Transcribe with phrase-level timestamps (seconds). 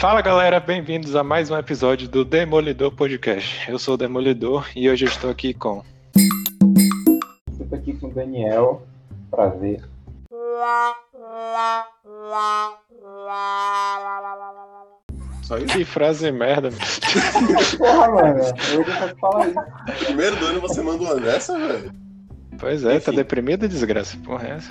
[0.00, 3.70] Fala galera, bem-vindos a mais um episódio do Demolidor Podcast.
[3.70, 5.84] Eu sou o Demolidor e hoje eu estou aqui com.
[7.60, 8.80] Estou aqui com o Daniel.
[9.30, 9.84] Prazer.
[15.42, 15.66] Só isso?
[15.66, 16.70] Que frase merda.
[17.76, 18.40] Porra, mano.
[18.72, 20.06] Eu vou falar isso.
[20.06, 21.92] Primeiro do ano você manda uma dessa, velho?
[22.58, 23.04] Pois é, Enfim.
[23.04, 24.16] tá deprimido, desgraça.
[24.24, 24.70] Porra, é essa.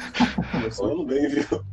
[0.52, 1.64] Começou bem, viu?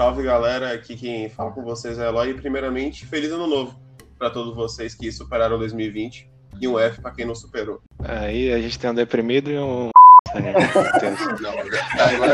[0.00, 2.30] Salve galera, aqui quem fala com vocês é Eloy.
[2.30, 3.78] E primeiramente, feliz ano novo
[4.18, 6.26] para todos vocês que superaram 2020
[6.58, 7.82] e um F para quem não superou.
[8.02, 9.90] Aí a gente tem um deprimido e um.
[10.32, 12.30] não, aí vai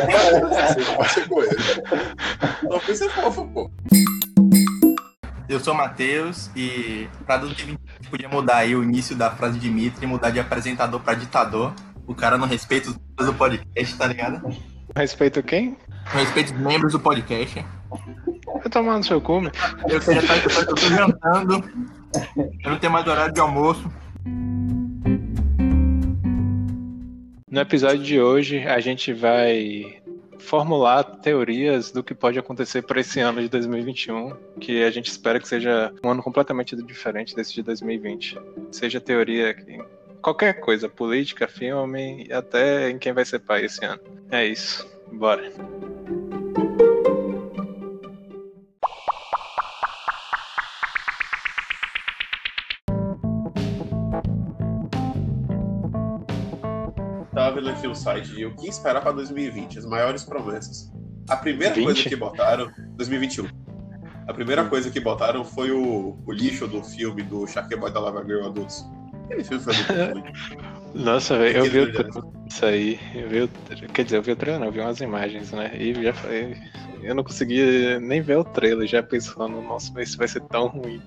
[2.79, 3.69] foi ser fofo, pô.
[5.49, 9.69] Eu sou o Matheus e para 2020 podia mudar aí o início da frase de
[9.69, 11.75] Mitre e mudar de apresentador para ditador.
[12.07, 14.76] O cara não respeita os do podcast, tá ligado?
[14.97, 15.77] Respeita quem?
[16.07, 17.63] Respeito os membros do podcast.
[18.65, 19.53] Eu tomar no seu cu, meu.
[19.91, 21.63] Eu, já tá, eu, tô, jantando.
[22.65, 23.93] Eu não tenho mais horário de almoço.
[27.51, 30.01] No episódio de hoje, a gente vai
[30.39, 35.39] formular teorias do que pode acontecer para esse ano de 2021, que a gente espera
[35.39, 38.39] que seja um ano completamente diferente desse de 2020.
[38.71, 39.83] Seja teoria em
[40.27, 44.01] qualquer coisa, política, filme, até em quem vai ser pai esse ano.
[44.29, 44.85] É isso.
[45.13, 45.53] Bora.
[57.33, 60.91] Tava vendo aqui o site de o que esperar para 2020, as maiores promessas.
[61.29, 61.85] A primeira 20?
[61.85, 63.47] coisa que botaram, 2021.
[64.27, 68.25] A primeira coisa que botaram foi o, o lixo do filme do Sharkboy da Lava
[68.25, 68.85] Girl Adultos.
[70.95, 72.99] Nossa, velho, eu vi o isso aí.
[73.15, 73.49] Eu vi o,
[73.93, 75.71] quer dizer, eu vi o trailer, não, eu vi umas imagens, né?
[75.77, 76.57] E já falei.
[77.03, 81.01] Eu não consegui nem ver o trailer, já pensando, nossa, isso vai ser tão ruim.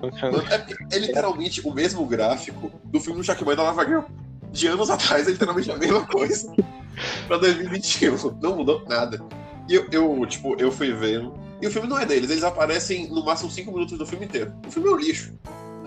[0.50, 4.04] É, é literalmente o mesmo gráfico do filme do Sharkboy da Lava Girl.
[4.52, 6.54] De anos atrás é literalmente a mesma coisa.
[7.28, 8.16] pra 2021.
[8.42, 9.20] Não mudou nada.
[9.68, 11.34] E eu, eu, tipo, eu fui vendo.
[11.62, 14.54] E o filme não é deles, eles aparecem no máximo 5 minutos do filme inteiro.
[14.66, 15.34] O filme é um lixo.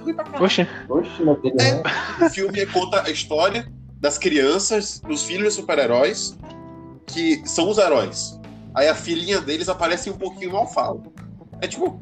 [0.03, 0.45] Ruim pra caralho.
[0.45, 0.69] Oxe.
[0.89, 1.55] Oxe, meu Deus.
[1.61, 3.67] É, o filme conta a história
[4.01, 6.37] das crianças, dos filhos super-heróis,
[7.07, 8.39] que são os heróis.
[8.75, 11.01] Aí a filhinha deles aparece um pouquinho mal fala.
[11.61, 12.01] É tipo,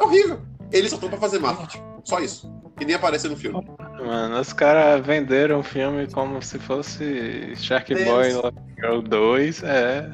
[0.00, 0.40] é horrível.
[0.70, 1.82] Eles só estão pra fazer marketing.
[2.04, 2.50] Só isso.
[2.80, 3.64] E nem aparece no filme.
[3.98, 8.30] Mano, os caras venderam o filme como se fosse Shark Boy
[8.76, 9.62] Girl 2.
[9.62, 10.10] É.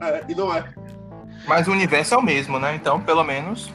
[0.00, 0.64] É, e não é.
[1.46, 2.74] Mas o universo é o mesmo, né?
[2.74, 3.70] Então, pelo menos.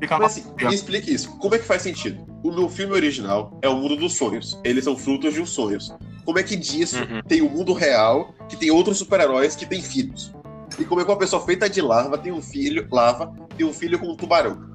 [0.00, 1.36] Fica Mas assim, me explique isso.
[1.38, 2.24] Como é que faz sentido?
[2.42, 4.60] O meu filme original é o mundo dos sonhos.
[4.62, 5.94] Eles são frutos de um sonhos.
[6.24, 7.22] Como é que disso Uhum.
[7.26, 10.34] tem o mundo real, que tem outros super-heróis que têm filhos?
[10.78, 13.72] E como é que uma pessoa feita de lava tem um filho, lava, tem um
[13.72, 14.70] filho com um tubarão?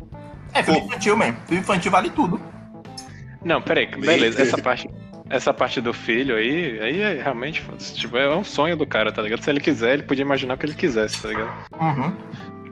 [0.54, 1.34] É, filme infantil, man.
[1.46, 2.42] Filme infantil vale tudo.
[3.44, 4.90] Não, peraí, beleza, essa parte.
[5.30, 7.64] Essa parte do filho aí, aí é realmente,
[7.96, 9.42] tipo, é um sonho do cara, tá ligado?
[9.42, 11.50] Se ele quiser, ele podia imaginar o que ele quisesse, tá ligado?
[11.80, 12.14] Uhum.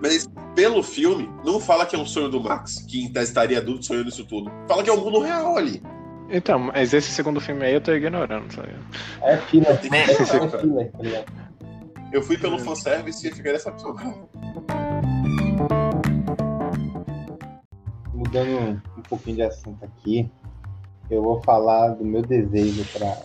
[0.02, 3.58] Mas pelo filme, não fala que é um sonho do Max, que em tese estaria
[3.60, 4.52] adulto sonhando isso tudo.
[4.68, 5.82] Fala que é o mundo real ali.
[6.30, 8.86] Então, mas esse segundo filme aí eu tô ignorando, ligado?
[9.22, 9.80] É filler.
[9.90, 11.26] Nem- É tá ligado?
[12.12, 14.30] Eu fui pelo fanservice e fiquei decepcionado.
[18.14, 20.30] Mudando um pouquinho de assunto aqui,
[21.10, 23.18] eu vou falar do meu desejo para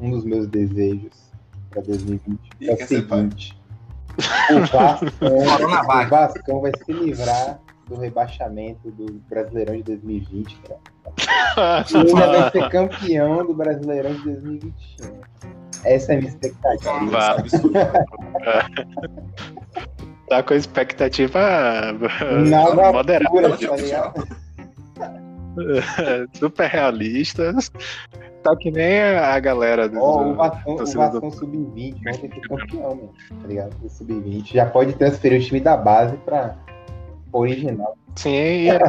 [0.00, 1.30] um dos meus desejos
[1.70, 2.38] para 2020.
[2.60, 3.56] Ih, É o seguinte:
[4.50, 5.28] o Vascão,
[6.06, 10.80] o Vascão vai se livrar do rebaixamento do Brasileirão de 2020, cara.
[11.90, 15.20] E ainda vai ser campeão do Brasileirão de 2021.
[15.84, 17.36] Essa é a minha expectativa.
[20.28, 21.40] Tá com expectativa
[22.48, 23.30] Nada moderada.
[23.30, 23.56] pura,
[23.88, 24.14] tá?
[26.34, 27.72] Super realistas.
[28.42, 29.98] Tá que nem a galera do.
[30.00, 33.12] Ó, o Vascão, do- Vascão Sub-20 ontem foi campeão, mano,
[33.42, 33.76] tá ligado?
[33.84, 36.56] O Sub-20 já pode transferir o time da base pra
[37.32, 37.96] original.
[38.16, 38.68] Sim, e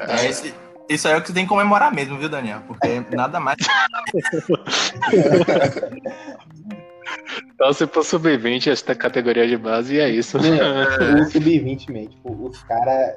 [0.00, 0.54] É, esse,
[0.88, 2.60] isso aí é o que você tem que comemorar mesmo, viu, Daniel?
[2.66, 3.56] Porque nada mais.
[7.54, 10.38] então se for sub-20, essa categoria de base, e é isso.
[10.38, 10.40] O
[11.30, 13.14] Sub-20, man, tipo, os caras,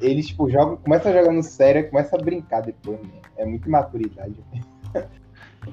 [0.00, 3.10] eles, tipo, jogam, começam a jogar no sério, começam a brincar depois, man.
[3.36, 4.34] É muita imaturidade.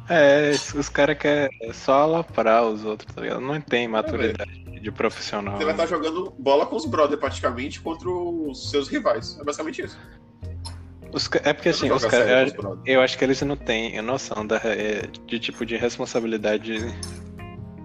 [0.09, 3.41] É, os caras querem só aloprar os outros, tá ligado?
[3.41, 5.57] Não tem maturidade de profissional.
[5.57, 9.38] Você vai estar jogando bola com os brother praticamente contra os seus rivais.
[9.39, 9.97] É basicamente isso.
[11.12, 12.09] Os é porque assim, os os
[12.53, 12.79] brother.
[12.85, 16.79] Eu acho que eles não têm noção da, é, de tipo de responsabilidade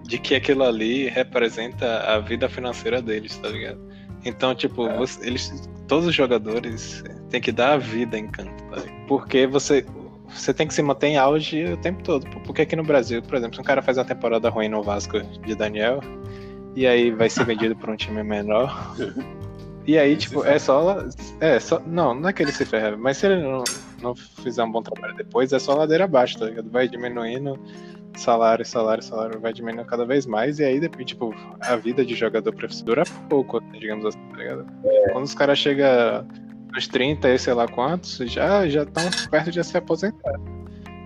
[0.03, 3.81] de que aquilo ali representa a vida financeira deles, tá ligado?
[4.25, 8.81] Então, tipo, você- eles, todos os jogadores têm que dar a vida em campo, tá?
[9.07, 9.85] Porque você,
[10.29, 12.27] você tem que se manter em auge o tempo todo.
[12.45, 15.19] Porque aqui no Brasil, por exemplo, se um cara faz uma temporada ruim no Vasco
[15.21, 15.99] de Daniel,
[16.75, 18.95] e aí vai ser vendido por um time menor.
[19.85, 21.05] E aí, Ele tipo, é só.
[21.41, 21.81] É só.
[21.85, 23.63] Não, não é que ele se ferra, mas se ele não,
[24.01, 26.69] não fizer um bom trabalho depois, é só ladeira abaixo, tá ligado?
[26.69, 27.59] Vai diminuindo
[28.15, 32.15] salário, salário, salário, vai diminuindo cada vez mais, e aí depois, tipo, a vida de
[32.15, 34.65] jogador profissional dura pouco, digamos assim, tá ligado?
[35.11, 36.27] Quando os caras chegam
[36.73, 40.33] nos 30 e sei lá quantos, já já estão perto de se aposentar.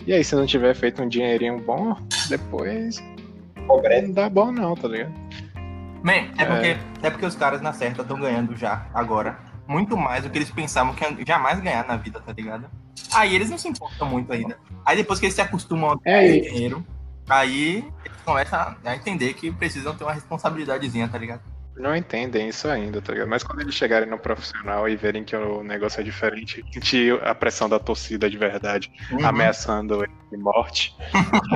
[0.06, 1.95] E aí, se não tiver feito um dinheirinho bom,
[2.30, 3.04] depois
[3.68, 4.07] Pobreza.
[4.07, 5.13] não dá bom não, tá ligado?
[6.03, 9.38] Man, é porque, é porque os caras na certa estão ganhando já, agora.
[9.68, 12.68] Muito mais do que eles pensavam que iam jamais ganhar na vida, tá ligado?
[13.13, 14.57] Aí eles não se importam muito ainda.
[14.86, 16.86] Aí depois que eles se acostumam a É, ganhar e- dinheiro,
[17.29, 21.41] aí eles começam a- entender que precisam ter uma responsabilidadezinha, tá ligado?
[21.75, 23.27] Não entendem isso ainda, tá ligado?
[23.29, 27.35] Mas quando eles chegarem no profissional e verem que o negócio é diferente, sentir a
[27.35, 29.25] pressão da torcida de verdade, Uhum.
[29.25, 30.95] ameaçando ele de morte,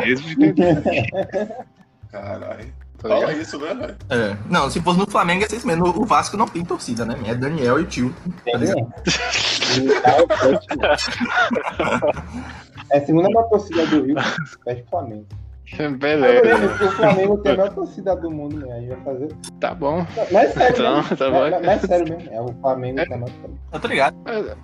[0.03, 0.77] eles vão entender,
[2.11, 2.71] Caralho.
[2.99, 3.97] tá Fala isso, né, velho?
[4.11, 4.37] É.
[4.47, 5.87] Não, se fosse no Flamengo, é isso mesmo.
[5.87, 7.15] O Vasco não tem torcida, né?
[7.25, 8.13] É Daniel e o tio.
[8.45, 8.59] Tá.
[12.91, 14.15] É a segunda maior torcida do Rio,
[14.65, 15.25] perde o Flamengo.
[15.97, 18.73] Beleza, O Flamengo tem a maior torcida do mundo, né?
[18.73, 19.35] A gente vai fazer.
[19.59, 20.05] tá bom.
[20.31, 21.17] Mas é sério Então, mesmo.
[21.17, 21.39] tá É- bom.
[21.39, 22.33] mas- mas é sério mesmo.
[22.33, 23.53] É o Flamengo tem a maior torcida.
[23.71, 24.15] Eu tô ligado.
[24.25, 24.55] É,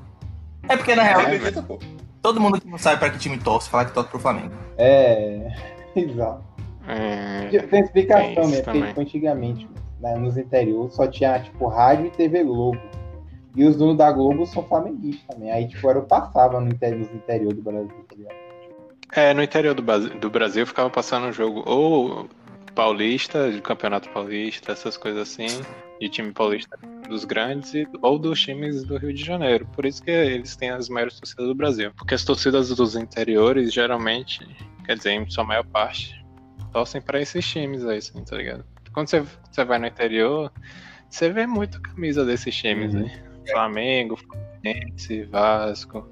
[0.73, 1.21] É porque, na real,
[1.67, 1.79] pô.
[2.21, 4.51] todo mundo que não sabe pra que time torce, fala que torce pro Flamengo.
[4.77, 5.47] É.
[5.95, 6.43] Exato.
[6.87, 8.83] é, Tem explicação porque também.
[8.87, 9.69] tipo, antigamente,
[9.99, 12.79] né, nos interiores, só tinha tipo rádio e TV Globo.
[13.55, 15.51] E os donos da Globo são flamenguistas também.
[15.51, 18.35] Aí, tipo, era o passava no inter- nos interior do Brasil, tá ligado?
[19.11, 19.81] É, no interior do,
[20.19, 22.29] do Brasil ficava passando um jogo ou
[22.75, 25.47] paulista, de campeonato paulista, essas coisas assim,
[25.99, 26.77] de time paulista
[27.07, 29.65] dos grandes, e- ou dos times do Rio de Janeiro.
[29.73, 31.91] Por isso que eles têm as maiores torcidas do Brasil.
[31.95, 34.45] Porque as torcidas dos interiores, geralmente,
[34.85, 36.13] quer dizer, em sua maior parte,
[36.73, 38.65] torcem pra esses times aí, assim, tá ligado?
[38.93, 40.51] Quando você, você vai no interior,
[41.09, 43.05] você vê muito camisa desses times Uhum.
[43.05, 43.11] aí.
[43.49, 46.05] Flamengo, Fluminense, Vasco.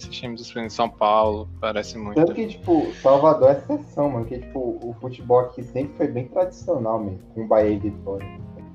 [0.00, 2.16] Esses times do São Paulo, parece muito.
[2.16, 4.24] Tanto que, tipo, Salvador é exceção, mano.
[4.24, 8.26] Que, tipo, o futebol aqui sempre foi bem tradicional mesmo, com Bahia e Vitória.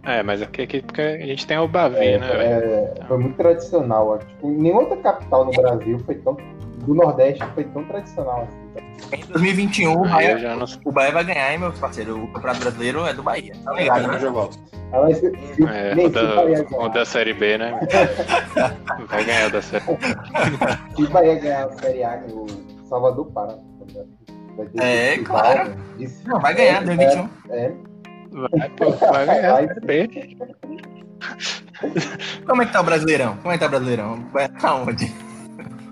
[0.03, 2.43] É, mas aqui, aqui porque a gente tem o Bavi, né, velho?
[2.43, 4.09] É, foi muito tradicional.
[4.09, 4.17] ó.
[4.19, 6.37] Tipo, nenhuma outra capital no Brasil foi tão.
[6.85, 8.64] Do Nordeste foi tão tradicional assim.
[8.75, 9.15] Tá?
[9.17, 12.23] Em 2021, o Bahia, já não o Bahia vai ganhar, hein, meu parceiro?
[12.23, 13.53] O Campeonato Brasileiro é do Bahia.
[13.63, 14.19] Tá ligado, Cara, né?
[14.19, 14.59] já volto.
[14.91, 17.79] Vai É, o da, o da Série B, né?
[19.09, 19.97] Vai ganhar o da Série B.
[20.95, 22.45] Se Bahia ganhar a Série A, o
[22.87, 23.47] Salvador para.
[23.53, 24.07] tá ligado?
[24.57, 25.75] Vai ter É, claro.
[25.99, 27.29] Isso- Não, vai ganhar, 2021.
[27.49, 27.71] É,
[28.31, 30.37] Vai, pô, vai ganhar a Série B.
[32.45, 33.37] Como é que tá o Brasileirão?
[33.37, 34.25] Como é que tá o Brasileirão?
[34.31, 35.11] Vai aonde?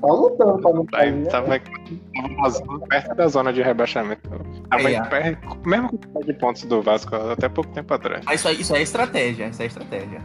[0.08, 1.30] Tá lutando pra não Vai, cair, né?
[1.30, 4.30] tava tava na zona- perto da zona de rebaixamento.
[4.70, 5.06] Tava Aí, em ó.
[5.06, 8.24] perto, mesmo com de pontos do Vasco até pouco tempo atrás.
[8.26, 10.22] Mas isso aí, isso aí é estratégia, isso é estratégia.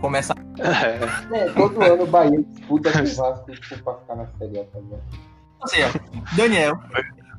[0.00, 0.34] Começa.
[0.58, 4.58] É, É, todo ano o Bahia disputa com o Vasco tipo, pra ficar na Série
[4.60, 5.02] A, tá ligado?
[5.60, 5.90] Ou seja,
[6.36, 6.78] Daniel,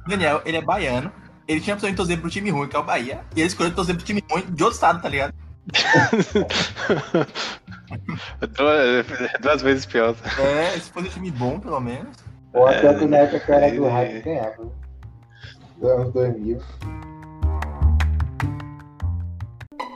[0.07, 1.11] Daniel, ele é baiano,
[1.47, 3.47] ele tinha a opção de torcer pro time ruim, que é o Bahia, e ele
[3.47, 5.33] escolheu torcer pro time ruim de outro estado, tá ligado?
[8.55, 9.05] duas,
[9.41, 10.15] duas vezes pior.
[10.39, 12.15] É, se fosse um time bom, pelo menos.
[12.53, 13.89] O Atlético na época que era do é.
[13.89, 14.63] rádio ganhava.
[14.63, 14.71] né?
[15.77, 16.61] Dos anos 2000.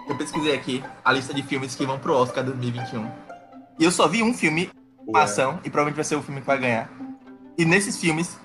[0.07, 3.09] Eu pesquisei aqui a lista de filmes que vão pro Oscar 2021.
[3.79, 4.69] E eu só vi um filme,
[5.13, 6.89] ação, e provavelmente vai ser o filme que vai ganhar.
[7.57, 8.39] E nesses filmes,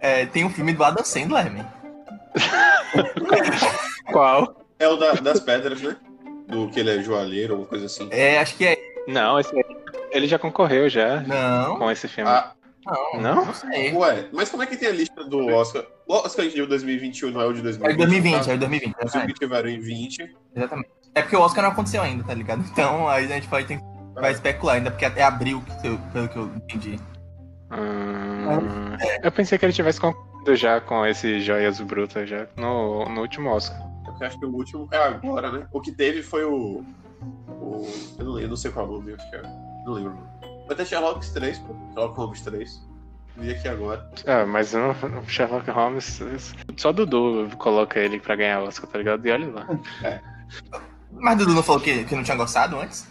[0.00, 1.66] é, tem um filme do Adam Sandler, man.
[4.12, 4.66] Qual?
[4.78, 5.96] É o da- das pedras, né?
[6.48, 8.08] Do que ele é joalheiro, alguma coisa assim.
[8.10, 8.76] É, acho que é.
[9.06, 9.64] Não, esse aí,
[10.10, 12.28] ele já concorreu já Não, com esse filme.
[12.30, 12.52] Ah,
[13.14, 13.44] não, Não?
[13.46, 13.92] não sei.
[13.92, 15.84] ué, mas como é que tem a lista do Oscar?
[16.06, 17.90] O Oscar de 2021 não é o de É 2020.
[17.92, 18.50] de 2020, tá?
[18.52, 18.86] é de 2020.
[18.88, 19.32] Os filmes Exatamente.
[19.34, 20.36] que tiveram em 20.
[20.56, 20.88] exatamente.
[21.14, 22.64] É porque o Oscar não aconteceu ainda, tá ligado?
[22.72, 23.78] Então aí a gente pode ter,
[24.14, 26.98] vai especular ainda, porque é abril, pelo que eu entendi.
[27.70, 33.20] Hum, eu pensei que ele tivesse concluído já com esse Joias Brutas já no, no
[33.20, 33.78] último Oscar.
[34.20, 35.66] Eu acho que o último é agora, né?
[35.72, 36.84] O que teve foi o.
[37.60, 37.86] o
[38.18, 39.42] eu, não, eu não sei qual é o nome, acho que é.
[39.86, 40.18] Não lembro.
[40.68, 41.74] o ter Sherlock 3, pô.
[41.94, 42.88] Sherlock Holmes 3.
[43.36, 44.10] Vi aqui agora.
[44.26, 44.94] Ah, mas no
[45.28, 46.20] Sherlock Holmes,
[46.76, 49.24] só Dudu coloca ele pra ganhar Oscar, tá ligado?
[49.26, 49.66] E olha lá.
[51.12, 53.08] Mas Dudu não falou que, que não tinha gostado antes?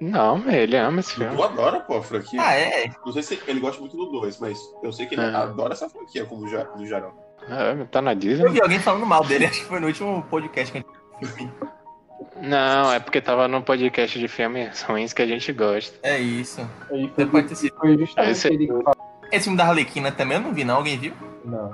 [0.00, 1.34] Não, ele ama esse filme.
[1.34, 2.40] Eu adoro, pô, a franquia.
[2.42, 2.90] Ah, é?
[3.04, 5.34] Não sei se ele gosta muito do 2, mas eu sei que ele É.
[5.34, 7.23] adora essa franquia como já, do geral.
[7.48, 8.48] É, tá na Eu Disney.
[8.50, 11.52] vi alguém falando mal dele, acho que foi no último podcast que a gente
[12.40, 15.96] Não, é porque tava num podcast de filmes ruins que a gente gosta.
[16.02, 16.60] É isso.
[16.90, 17.74] Aí Você pode ter sido.
[17.76, 18.94] Foi justamente Esse- ele que falou.
[19.32, 20.76] Esse filme da Arlequina também eu não vi, não.
[20.76, 21.12] Alguém viu?
[21.44, 21.70] Não.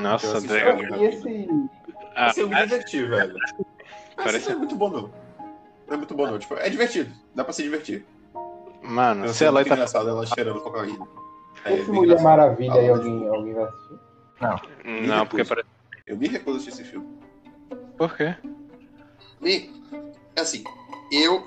[0.00, 0.96] Nossa, Eu.
[0.96, 1.48] E esse.
[2.16, 3.34] Ah, Esse eu me diverti, velho.
[4.16, 5.02] Mas Parece- não é muito bom, não.
[5.88, 6.38] Não é muito bom, não.
[6.38, 7.12] Tipo, é divertido.
[7.34, 8.04] Dá pra se divertir.
[8.82, 9.74] mano, Eu se ela muito tá.
[9.74, 11.06] engraçado ela cheirando cocaína.
[11.64, 12.20] É, Esse bem Mulher.
[12.22, 13.94] Maravilha aí, alguém, alguém vai assistir?
[14.40, 15.68] Não, porque parece.
[16.06, 17.06] Eu me recuso a assistir esse filme.
[17.96, 18.34] Por quê?
[19.40, 19.70] Me...
[20.36, 20.64] Assim,
[21.10, 21.46] eu...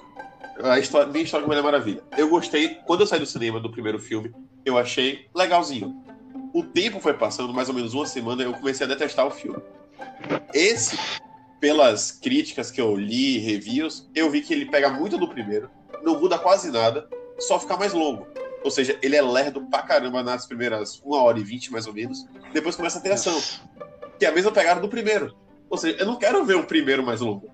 [0.64, 2.02] A história, minha história com Mulher Maravilha.
[2.18, 2.76] Eu gostei...
[2.86, 4.34] Quando eu saí do cinema do primeiro filme,
[4.66, 6.04] eu achei legalzinho.
[6.54, 9.62] O tempo foi passando, mais ou menos uma semana, eu comecei a detestar o filme.
[10.54, 10.98] Esse,
[11.60, 15.70] pelas críticas que eu li, reviews, eu vi que ele pega muito do primeiro,
[16.02, 17.08] não muda quase nada,
[17.40, 18.28] só fica mais longo.
[18.64, 21.94] Ou seja, ele é lerdo pra caramba nas primeiras 1 hora e 20, mais ou
[21.94, 22.26] menos.
[22.54, 23.38] Depois começa a ter ação
[24.18, 25.36] que é a mesma pegada do primeiro.
[25.70, 27.50] Ou seja, eu não quero ver o primeiro mais longo.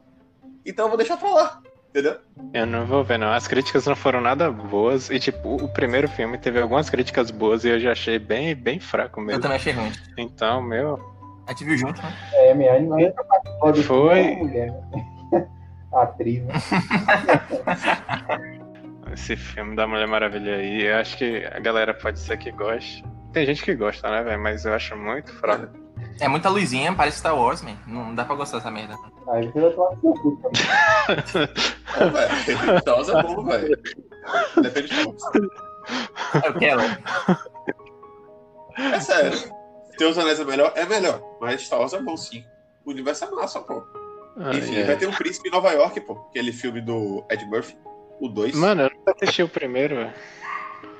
[0.65, 1.61] Então eu vou deixar pra lá.
[1.89, 2.17] Entendeu?
[2.53, 3.31] Eu não vou ver, não.
[3.31, 5.11] As críticas não foram nada boas.
[5.11, 8.79] E, tipo, o primeiro filme teve algumas críticas boas e eu já achei bem, bem
[8.79, 9.41] fraco Eu mesmo.
[9.41, 9.91] também achei ruim.
[10.17, 10.99] Então, meu.
[11.45, 12.13] A gente viu junto, né?
[12.33, 12.73] É, minha
[13.83, 13.83] Foi.
[13.83, 15.09] filme é a mulher, né?
[15.93, 16.53] A atriz, né?
[19.13, 23.03] Esse filme da Mulher Maravilha aí, eu acho que a galera pode ser que goste.
[23.31, 24.41] Tem gente que gosta, né, velho?
[24.41, 25.67] Mas eu acho muito fraco.
[26.19, 27.77] É muita luzinha, parece Star Wars, man.
[27.87, 28.95] Não dá pra gostar dessa merda.
[29.29, 31.49] Aí você vai tomar seu cu também.
[31.99, 32.79] Não, velho.
[32.79, 33.81] Star Wars é bom, velho.
[34.61, 35.17] Depende de como.
[36.43, 36.83] É o que ela?
[38.77, 39.31] É sério.
[39.97, 40.73] Tem os Anéis é melhor?
[40.75, 41.21] É melhor.
[41.39, 42.43] Mas Star Wars é bom, sim.
[42.85, 43.83] O universo é massa, pô.
[44.37, 44.83] Ai, Enfim, ai.
[44.83, 46.13] vai ter um Príncipe em Nova York, pô.
[46.29, 47.77] Aquele filme do Ed Murphy.
[48.23, 48.55] O 2.
[48.55, 50.13] Mano, eu nunca assisti o primeiro, velho.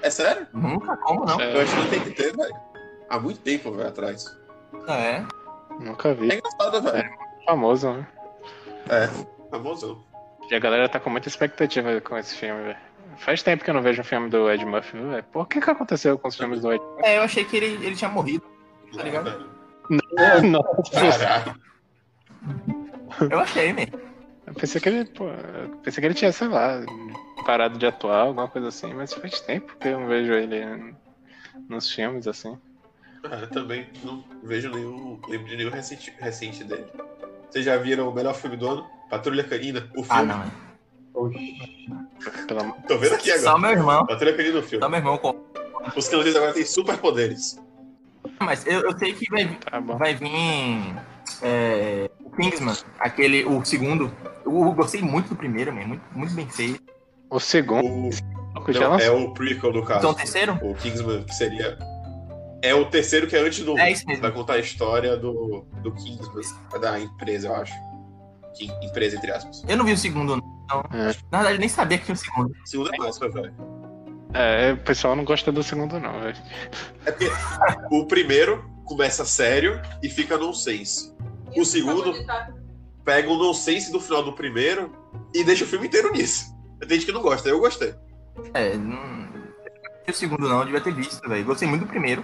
[0.02, 0.46] É sério?
[0.52, 1.40] Nunca, como não?
[1.40, 2.54] Eu É, acho que não tem que ter, velho.
[3.10, 4.26] Há muito tempo, velho, atrás.
[4.90, 5.24] É.
[5.80, 6.30] nunca vi.
[6.32, 7.10] É engraçado, velho.
[7.46, 8.08] Famoso, né?
[8.90, 9.08] É.
[9.50, 10.04] Famosão.
[10.52, 12.78] E a galera tá com muita expectativa com esse filme, velho.
[13.20, 15.24] Faz tempo que eu não vejo um filme do Ed Murphy, viu, velho.
[15.32, 17.96] Por que que aconteceu com os filmes do Ed É, eu achei que ele, ele
[17.96, 18.44] tinha morrido.
[18.94, 19.50] Tá ligado?
[19.90, 20.48] Murphy?
[20.50, 21.56] Nossa, Caralho.
[23.32, 23.86] Eu achei, man.
[24.54, 25.26] Eu pensei que ele, pô,
[25.84, 26.82] pensei que ele tinha, sei lá,
[27.46, 30.94] parado de atuar, alguma coisa assim, mas faz tempo que eu não vejo ele
[31.68, 32.58] nos filmes, assim.
[33.24, 35.20] Ah, eu também não vejo nenhum.
[35.28, 36.86] Lembro de nenhum recente, recente dele.
[37.50, 38.88] Vocês já viram o melhor filme do ano?
[39.10, 40.10] Patrulha Canina, o filme.
[40.10, 40.52] Ah, não.
[41.14, 41.56] Oxi.
[42.48, 42.76] Pelo amor.
[42.88, 43.60] Tô vendo aqui Só agora.
[43.60, 44.06] meu irmão.
[44.06, 44.84] Patrulha Canina, o filme.
[44.84, 45.18] Só meu irmão.
[45.18, 45.42] com-
[45.96, 47.60] Os cães agora têm superpoderes.
[48.42, 50.96] Mas eu, eu sei que vai, Tá vai vir.
[51.42, 54.12] É, o Kingsman, aquele, o segundo.
[54.46, 55.86] Eu, eu gostei muito do primeiro, man.
[55.86, 56.82] Muito, muito bem feito.
[57.30, 58.10] O segundo,
[58.56, 60.00] O, já não, é o prequel, no caso.
[60.00, 60.60] Então, o terceiro?
[60.62, 61.78] O Kingsman, que seria.
[62.62, 63.78] É o terceiro que é antes do.
[63.78, 64.22] É isso mesmo.
[64.22, 66.44] Vai contar a história do, do Kingsman,
[66.80, 67.74] da empresa, eu acho.
[68.56, 69.64] Que, empresa, entre aspas.
[69.68, 70.80] Eu não vi o segundo, não.
[70.92, 71.16] É.
[71.32, 72.52] Na verdade, eu nem sabia que tinha o segundo.
[72.52, 73.54] O segundo é massa, velho.
[74.34, 76.38] É, o pessoal não gosta do segundo, não, velho.
[77.06, 77.32] É porque
[77.92, 81.14] o primeiro começa sério e fica nonsense.
[81.56, 82.14] O segundo
[83.04, 84.92] pega o nonsense do final do primeiro
[85.34, 86.54] e deixa o filme inteiro nisso.
[86.80, 87.94] Tem gente que não gosta, eu gostei.
[88.54, 89.24] É, não.
[90.08, 91.46] O segundo não, eu devia ter visto, velho.
[91.46, 92.24] Gostei muito do primeiro.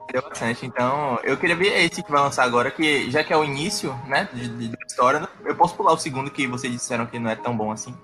[0.00, 0.66] Gostei bastante.
[0.66, 3.92] Então, eu queria ver esse que vai lançar agora, que já que é o início,
[4.06, 7.36] né, de, da história, eu posso pular o segundo que vocês disseram que não é
[7.36, 7.94] tão bom assim.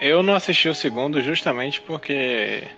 [0.00, 2.68] Eu não assisti o segundo justamente porque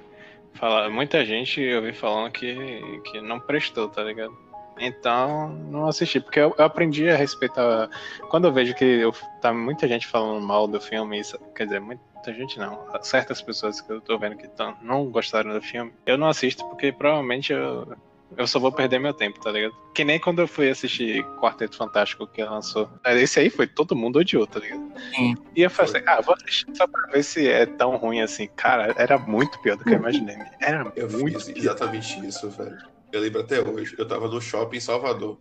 [0.55, 4.37] fala, muita gente eu vi falando que, que não prestou, tá ligado?
[4.79, 7.89] Então, não assisti, porque eu, eu aprendi a respeitar.
[8.31, 11.81] Quando eu vejo que eu, tá muita gente falando mal do filme, isso, quer dizer,
[11.81, 15.93] muita gente não, certas pessoas que eu tô vendo que tão, não gostaram do filme,
[16.07, 17.97] eu não assisto porque provavelmente eu,
[18.37, 19.75] eu só vou perder meu tempo, tá ligado?
[19.95, 22.89] Que nem quando eu fui assistir Quarteto Fantástico que lançou.
[23.05, 24.91] Esse aí foi todo mundo odiou, tá ligado?
[25.15, 25.35] Sim.
[25.55, 28.49] E eu falei assim, ah, vou assistir só pra ver se é tão ruim assim.
[28.57, 30.39] Cara, era muito pior do que eu imaginei.
[30.61, 31.59] Era Eu muito fiz pior.
[31.59, 32.79] exatamente isso, velho.
[33.13, 33.95] Eu lembro até hoje.
[33.99, 35.39] Eu tava no shopping em Salvador,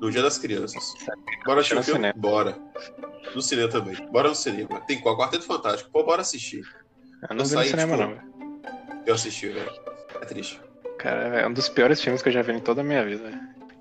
[0.00, 0.92] no Dia das Crianças.
[1.44, 1.98] Bora assistir No o filme?
[2.00, 2.14] cinema.
[2.16, 2.58] Bora.
[3.34, 4.10] No cinema também.
[4.10, 4.80] Bora no cinema.
[4.80, 5.16] Tem qual?
[5.16, 5.90] Quarteto Fantástico.
[5.92, 6.62] Pô, bora assistir.
[7.30, 9.02] Eu não eu vi no saí, cinema, tipo, não.
[9.06, 9.70] Eu assisti, velho.
[10.20, 10.60] É triste.
[10.98, 13.30] Cara, é um dos piores filmes que eu já vi em toda a minha vida.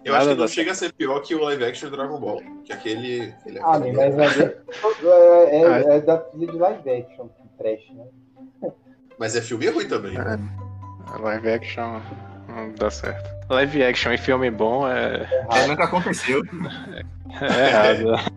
[0.06, 2.20] Eu Nada acho que não chega a ser pior que o live action do Dragon
[2.20, 2.42] Ball.
[2.66, 3.34] Que aquele.
[3.40, 4.62] aquele Ah, nem, mas vai ver.
[5.04, 8.06] É, é, é da trilha de live action, trash, né?
[9.18, 10.14] Mas é filme ruim também.
[11.20, 12.02] Live action
[12.54, 13.30] não dá certo.
[13.50, 16.42] Live action e filme bom é, É, nunca aconteceu.
[17.42, 18.32] é errado.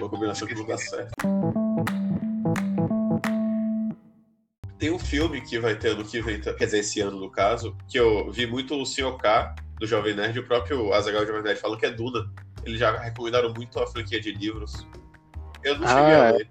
[0.00, 1.10] Uma combinação que não dá certo.
[4.78, 7.76] Tem um filme que vai ter ano que vem, quer dizer, esse ano no caso,
[7.88, 9.16] que eu vi muito o Sr.
[9.16, 12.28] K, do Jovem Nerd, e o próprio Azaghal Jovem Nerd falando que é Duna.
[12.64, 14.86] Eles já recomendaram muito a franquia de livros.
[15.62, 16.48] Eu não cheguei Ah, a ler.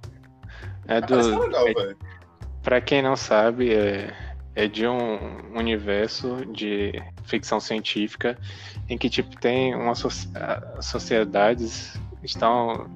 [0.87, 1.39] É que é do.
[1.39, 1.97] legal, é- velho.
[2.63, 4.13] Pra quem não sabe, é,
[4.55, 8.38] é de um universo de ficção científica
[8.89, 12.89] em que tipo tem uma as sociedades estão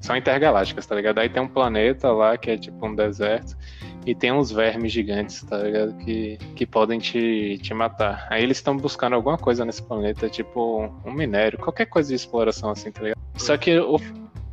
[0.00, 1.18] são intergalácticas, tá ligado?
[1.18, 3.56] Aí tem um planeta lá que é tipo um deserto
[4.04, 5.96] e tem uns vermes gigantes, tá ligado?
[5.96, 8.26] Que, que podem te, te matar.
[8.28, 12.68] Aí eles estão buscando alguma coisa nesse planeta, tipo um minério, qualquer coisa de exploração
[12.70, 13.18] assim, tá ligado?
[13.36, 13.98] Só que o,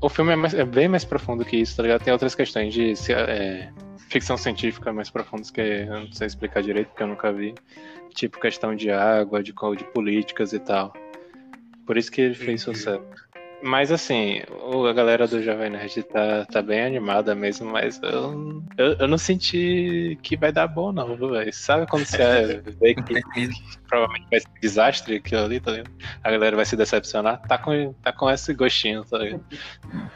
[0.02, 2.04] o filme é, mais- é bem mais profundo que isso, tá ligado?
[2.04, 3.70] Tem outras questões de é,
[4.10, 7.54] ficção científica mais profundas que eu não sei explicar direito, porque eu nunca vi.
[8.14, 10.92] Tipo questão de água, de, de políticas e tal.
[11.86, 13.02] Por isso que ele fez sucesso.
[13.64, 14.42] Mas assim,
[14.90, 19.18] a galera do Jovem Nerd tá, tá bem animada mesmo, mas eu, eu, eu não
[19.18, 21.54] senti que vai dar bom, não, viu, velho.
[21.54, 23.22] Sabe quando você vê que
[23.88, 25.92] provavelmente vai ser um desastre aquilo ali, tá ligado?
[26.24, 29.46] A galera vai se decepcionar, tá com, tá com esse gostinho, tá ligado?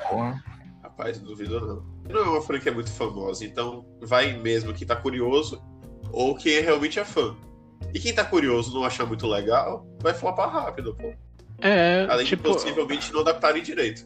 [0.09, 0.43] Porra.
[0.81, 1.95] Rapaz, não duvido não.
[2.09, 5.61] Não é uma franquia muito famosa, então vai mesmo quem tá curioso
[6.11, 7.35] ou quem realmente é fã.
[7.93, 11.13] E quem tá curioso não achar muito legal, vai flopar rápido, pô.
[11.61, 14.05] É, Além tipo, de possivelmente não adaptarem direito.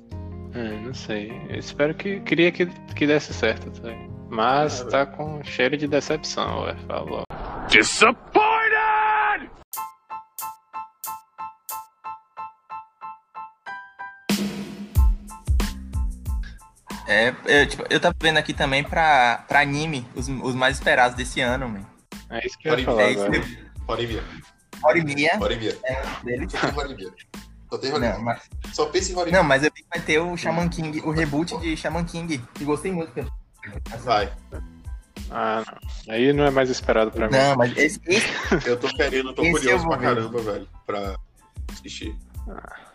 [0.54, 1.32] é, não sei.
[1.50, 2.66] Eu espero que queria que,
[2.96, 4.10] que desse certo, tá ligado?
[4.30, 7.24] Mas Ah, tá com cheiro de decepção, ué, falou.
[17.08, 21.18] É, eu, tipo, eu tava vendo aqui também pra, pra anime, os, os mais esperados
[21.18, 21.86] desse ano, man.
[22.30, 23.40] É isso que eu ia Pode falar É isso agora.
[23.40, 23.58] mesmo.
[23.88, 24.24] Hora e meia.
[24.84, 25.78] Hora e meia Hora e meia.
[26.24, 26.48] dele.
[26.50, 27.14] Só tem hora e meia.
[27.70, 29.42] Só tem hora e Não, mas, Só pensa em hora e meia.
[29.44, 32.42] não, mas eu vi que vai ter o Shaman King, o reboot de Shaman King.
[32.60, 33.12] E gostei muito.
[34.04, 34.32] Vai.
[35.32, 35.64] Ah,
[36.08, 36.14] não.
[36.14, 37.36] Aí não é mais esperado pra mim.
[37.38, 38.28] Não, mas esse, esse
[38.68, 40.04] Eu tô querendo, tô Esse curioso pra ver.
[40.06, 41.16] caramba, velho, pra
[41.72, 42.16] assistir.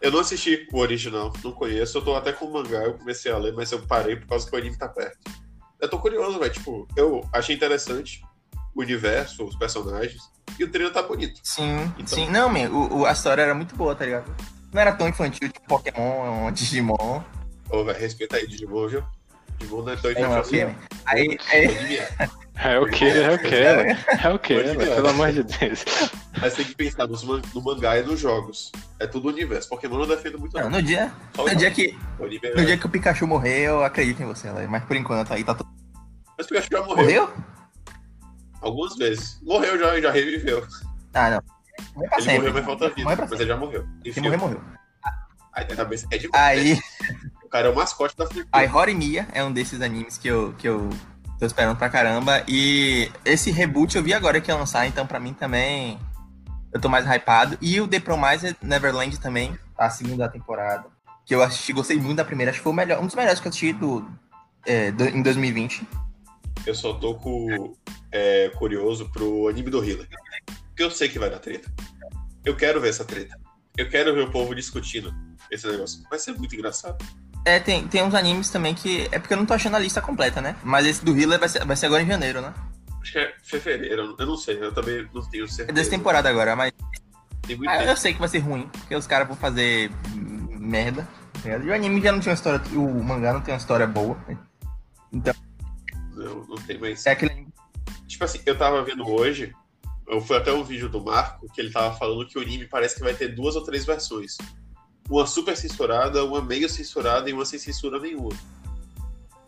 [0.03, 1.99] Eu não assisti o original, não conheço.
[1.99, 4.49] Eu tô até com o mangá, eu comecei a ler, mas eu parei por causa
[4.51, 5.17] que o anime tá perto.
[5.81, 6.53] Eu tô curioso, velho.
[6.53, 8.21] Tipo, eu achei interessante
[8.75, 10.23] o universo, os personagens.
[10.59, 11.41] E o trailer tá bonito.
[11.43, 12.29] Sim, Então- sim.
[12.31, 14.35] Não, man, o, o- a história era muito boa, tá ligado?
[14.73, 17.23] Não era tão infantil tipo Pokémon, Digimon.
[17.71, 19.03] Ô, velho, respeita aí, Digimon, viu?
[19.59, 20.51] Digimon não é tão é o infantil.
[20.51, 20.75] quê, man?
[21.07, 22.29] Aí, é, Anime é.
[22.57, 23.99] É o que, é o que, velho.
[24.23, 24.95] É o que, virar.
[24.95, 25.85] pelo amor de Deus.
[26.41, 28.71] Mas tem que pensar nos man- no mangá e nos jogos.
[29.01, 29.69] É tudo universo.
[29.69, 30.71] Pokémon não defende muito, não, não.
[30.71, 34.23] no dia, Só no dia que, é- no dia que o Pikachu morrer, eu acredito
[34.23, 34.49] em você.
[34.69, 35.69] Mas por enquanto aí tá tudo.
[36.39, 37.05] Mas o Pikachu já morreu.
[37.05, 37.33] Morreu?
[38.65, 39.39] Algumas vezes.
[39.43, 40.67] Morreu já, já reviveu.
[41.13, 41.43] Ah, não.
[41.95, 42.39] Morreu pra Ele sempre.
[42.39, 43.03] morreu, mas falta vida.
[43.03, 43.87] Morreu Mas ele já morreu.
[44.03, 44.61] Se Enfim, morrer, morreu.
[45.53, 46.61] Aí na cabeça é demais.
[46.61, 46.81] Aí,
[47.45, 48.47] O cara é o mascote da franquia.
[48.53, 50.91] aí Horimiya é um desses animes que eu, que eu
[51.39, 52.43] tô esperando pra caramba.
[52.49, 55.99] E esse reboot eu vi agora que ia lançar, então pra mim também
[56.73, 57.57] eu tô mais hypado.
[57.61, 60.87] E o The Promised Neverland também, a segunda temporada.
[61.25, 62.51] Que eu assisti, gostei muito da primeira.
[62.51, 64.05] Acho que foi o melhor, um dos melhores que eu assisti do,
[64.67, 65.87] é, do- em 2020.
[66.67, 67.75] Eu só tô com,
[68.11, 70.09] é, curioso pro anime do Healer.
[70.69, 71.71] Porque eu sei que vai dar treta.
[72.45, 73.39] Eu quero ver essa treta.
[73.77, 75.13] Eu quero ver o povo discutindo
[75.51, 76.03] esse negócio.
[76.09, 77.05] Vai ser muito engraçado.
[77.45, 79.09] É, tem, tem uns animes também que.
[79.13, 80.57] É porque eu não tô achando a lista completa, né?
[80.63, 82.55] Mas esse do Healer vai ser, vai ser agora em janeiro, né?
[83.03, 85.73] Acho que é fevereiro, eu não sei, eu também não tenho É certeza.
[85.73, 86.73] dessa temporada agora, mas
[87.69, 89.91] ah, eu sei que vai ser ruim, porque os caras vão fazer
[90.59, 91.07] merda.
[91.43, 91.51] tá?
[91.51, 92.63] E o anime já não tinha uma história.
[92.75, 94.17] O mangá não tem uma história boa.
[96.25, 97.05] Não, não tem mais.
[97.07, 97.47] É aquele.
[98.07, 99.55] Tipo assim, eu tava vendo hoje,
[100.09, 102.97] eu fui até um vídeo do Marco, que ele tava falando que o anime parece
[102.97, 104.37] que vai ter duas ou três versões.
[105.09, 108.31] Uma super censurada, uma meio censurada e uma sem censura nenhuma.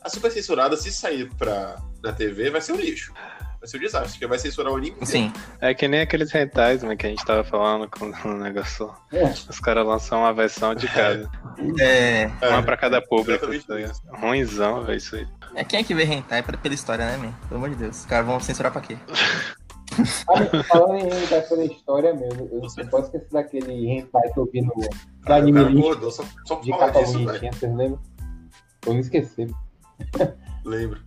[0.02, 3.12] A super censurada, se sair pra, na TV, vai ser um lixo.
[3.66, 4.96] Vai ser um desastre, porque vai censurar o anime.
[5.02, 5.32] Sim.
[5.60, 8.94] É que nem aqueles rentais, né, que a gente tava falando com o negócio.
[9.12, 9.24] É.
[9.24, 11.28] Os caras lançam uma versão de cada.
[11.80, 13.44] É, É, Uma pra cada público.
[13.66, 14.18] Tá.
[14.20, 15.26] Ruimzão, velho, isso aí.
[15.56, 17.32] é quem é que vê hentai pra- pela história, né, man?
[17.48, 17.98] Pelo amor de Deus.
[18.00, 18.96] Os caras vão censurar pra quê?
[20.28, 24.50] Ah, falando em hentai pela história mesmo, eu não posso esquecer daquele hentai que eu
[24.52, 27.98] vi no o anime cara list só, só de bonitinha, vocês lembram?
[28.84, 29.46] Eu não esqueci.
[30.64, 31.00] Lembro.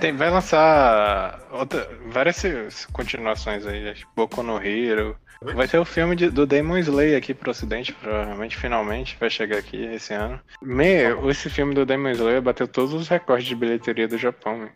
[0.00, 5.16] Tem, vai lançar outra, várias continuações aí, Boku no Hero.
[5.42, 9.58] Vai ter o filme de- do Demon Slayer aqui pro ocidente, provavelmente, finalmente, vai chegar
[9.58, 10.38] aqui esse ano.
[10.62, 14.70] Meu, esse filme do Demon Slayer bateu todos os recordes de bilheteria do Japão, meu.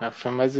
[0.00, 0.54] É o filme mais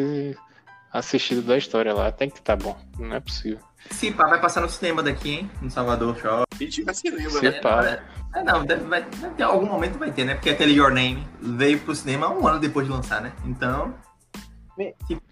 [0.98, 3.58] assistido da história lá, tem que tá bom, não é possível.
[3.90, 5.50] Sim, pá, vai passar no cinema daqui, hein?
[5.62, 6.44] No Salvador Show.
[6.58, 7.52] E tiver cinema, Se né?
[7.60, 8.00] pá.
[8.34, 10.34] É, não, deve, vai, deve ter algum momento vai ter, né?
[10.34, 13.32] Porque aquele Your Name veio pro cinema um ano depois de lançar, né?
[13.44, 13.94] Então.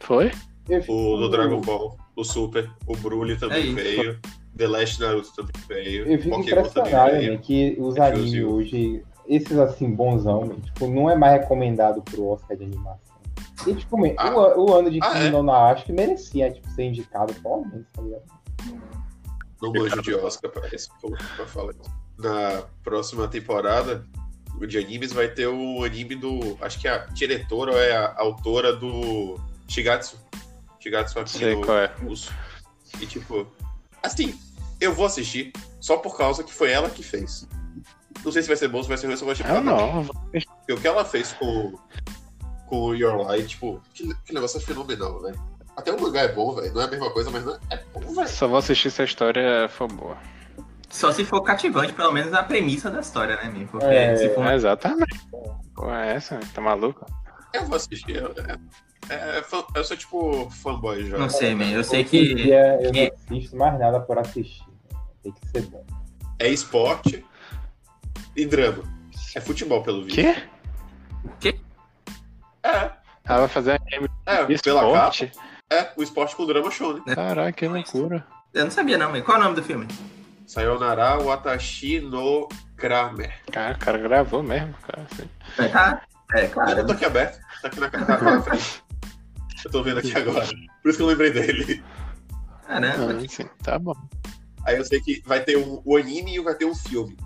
[0.01, 0.31] Foi?
[0.69, 3.75] Eu O do Dragon Ball, o Super, o Broly É também isso.
[3.75, 4.21] veio.
[4.57, 6.07] The Last Naruto também veio.
[6.07, 11.17] Eu fico Pokémon impressionado, né, que os animes hoje esses assim, bonzão, tipo, não é
[11.17, 13.14] mais recomendado pro Oscar de animação.
[13.67, 14.57] E, tipo, ah.
[14.57, 15.53] o, o, ano de ah, Kimi é?
[15.73, 18.23] acho que merecia, tipo, ser indicado, pelo menos, tá ligado?
[19.63, 21.73] Não manjo de Oscar pra, pra falar
[22.19, 24.05] Na próxima temporada
[24.69, 26.57] de animes vai ter o anime do.
[26.61, 29.39] Acho que a diretora ou é a autora do
[29.69, 30.19] Shigatsu.
[30.81, 31.93] Shigatsu aqui Sei no qual é.
[33.01, 33.47] E tipo,
[34.03, 34.39] assim,
[34.81, 37.49] eu vou assistir só por causa que foi ela que fez.
[38.25, 39.51] Não sei se vai ser bom, se vai ser ruim, só vou assistir.
[39.51, 40.05] Ah, não.
[40.05, 41.75] Porque o que ela fez com,
[42.75, 45.41] com o Your Light, tipo, que, que negócio é fenomenal, velho.
[45.77, 46.73] Até o mangá é bom, velho.
[46.75, 48.29] Não é a mesma coisa, mas não é, é bom, velho.
[48.29, 50.17] Só vou assistir se a história for boa.
[50.91, 53.67] Só se for cativante, pelo menos a premissa da história, né, Mi?
[53.67, 54.47] Porque é, se for...
[54.53, 55.21] Exatamente.
[55.75, 56.39] Pô, é essa?
[56.53, 57.07] Tá maluco?
[57.53, 58.17] Eu vou assistir.
[58.17, 58.35] Eu,
[59.09, 61.19] é, é, é eu sou tipo fanboy já.
[61.19, 61.71] Não sei, man.
[61.71, 62.35] Eu sei que.
[62.35, 63.01] Dia, eu que...
[63.07, 64.65] não assisto mais nada por assistir.
[65.23, 65.85] Tem que ser bom.
[66.39, 67.25] É esporte
[68.37, 68.83] e drama.
[69.35, 70.17] É futebol, pelo visto.
[70.17, 70.37] Quê?
[71.41, 71.64] Quê?
[72.65, 72.91] É.
[73.27, 75.31] Ela vai fazer anime é, pela capa.
[75.71, 77.15] É, o esporte com drama show, né?
[77.15, 78.27] Caraca, que loucura.
[78.53, 79.87] Eu não sabia não, mas qual é o nome do filme?
[80.47, 83.35] Sayonara Watashi no Kramer.
[83.51, 85.07] Cara, o cara gravou mesmo, cara.
[85.11, 85.29] Assim.
[85.59, 86.03] É, tá?
[86.35, 86.79] é, claro.
[86.79, 87.41] Eu tô aqui aberto.
[87.63, 88.83] Tá aqui na, na frente.
[89.65, 90.47] Eu tô vendo aqui agora.
[90.83, 91.83] Por isso que eu lembrei dele.
[92.67, 93.19] Caramba.
[93.23, 93.95] Ah, sim, tá bom.
[94.67, 97.17] Aí eu sei que vai ter um, o anime e vai ter um filme.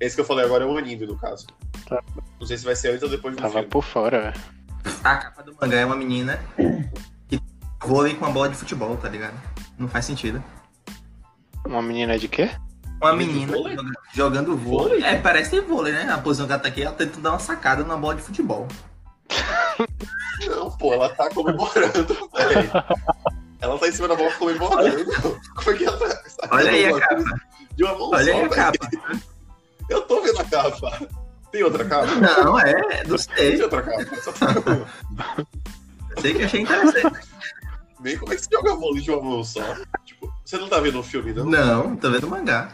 [0.00, 1.46] Esse que eu falei agora é um anime, no caso.
[1.86, 2.02] Tá.
[2.40, 3.68] Não sei se vai ser antes ou depois do Tava filme.
[3.68, 4.40] por fora, velho.
[5.04, 6.40] A capa do mangá é uma menina
[7.28, 7.40] que
[7.84, 9.34] vôlei com uma bola de futebol, tá ligado?
[9.78, 10.42] Não faz sentido.
[11.66, 12.50] Uma menina de quê?
[13.00, 15.00] Uma menina jogando, jogando vôlei.
[15.00, 15.04] vôlei.
[15.04, 16.10] É, parece ter vôlei, né?
[16.12, 18.68] A posição que ela tá aqui, ela tenta dar uma sacada numa bola de futebol.
[20.46, 22.70] Não, pô, ela tá comemorando, velho.
[23.60, 25.04] Ela tá em cima da bola comemorando.
[25.54, 26.22] Como é que ela tá?
[26.50, 27.40] Olha aí a capa.
[27.74, 28.90] De uma mão Olha só, aí a capa.
[29.88, 31.08] Eu tô vendo a capa.
[31.52, 32.06] Tem outra capa?
[32.14, 33.52] Não, é, não sei.
[33.52, 34.16] Tem outra capa.
[34.22, 34.46] Só tá...
[36.20, 37.28] sei que achei interessante.
[38.00, 39.60] Nem como é que você joga vôlei de uma mão só.
[40.04, 41.44] Tipo, você não tá vendo o filme, não?
[41.44, 42.72] Não, tô vendo o mangá.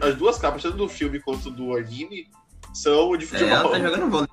[0.00, 2.30] As duas capas, tanto do filme quanto do anime,
[2.72, 3.48] são de futebol.
[3.48, 4.28] É, ela tá jogando vôlei.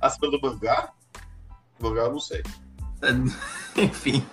[0.00, 0.90] Acima do mangá?
[1.80, 2.42] Mangá eu não sei.
[3.76, 4.26] Enfim.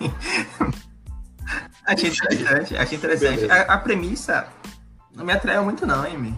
[1.86, 3.52] achei interessante, achei interessante.
[3.52, 4.48] A, a, premissa
[5.13, 6.36] não me atraiu muito, não, hein,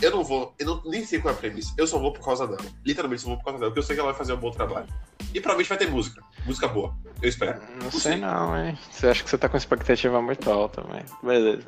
[0.00, 1.74] eu não vou, eu não, nem sei qual é a premissa.
[1.76, 2.64] Eu só vou por causa dela.
[2.84, 4.50] Literalmente só vou por causa dela, porque eu sei que ela vai fazer um bom
[4.50, 4.86] trabalho.
[5.34, 6.22] E provavelmente vai ter música.
[6.44, 6.94] Música boa.
[7.20, 7.60] Eu espero.
[7.60, 8.78] Não, não sei, sei não, hein?
[8.90, 11.66] Você acha que você tá com expectativa muito alta, mas beleza.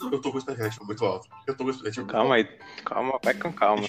[0.00, 1.28] Não, eu tô com expectativa muito alta.
[1.46, 2.48] Eu tô com expectativa Calma aí,
[2.84, 3.86] calma, vai com calma.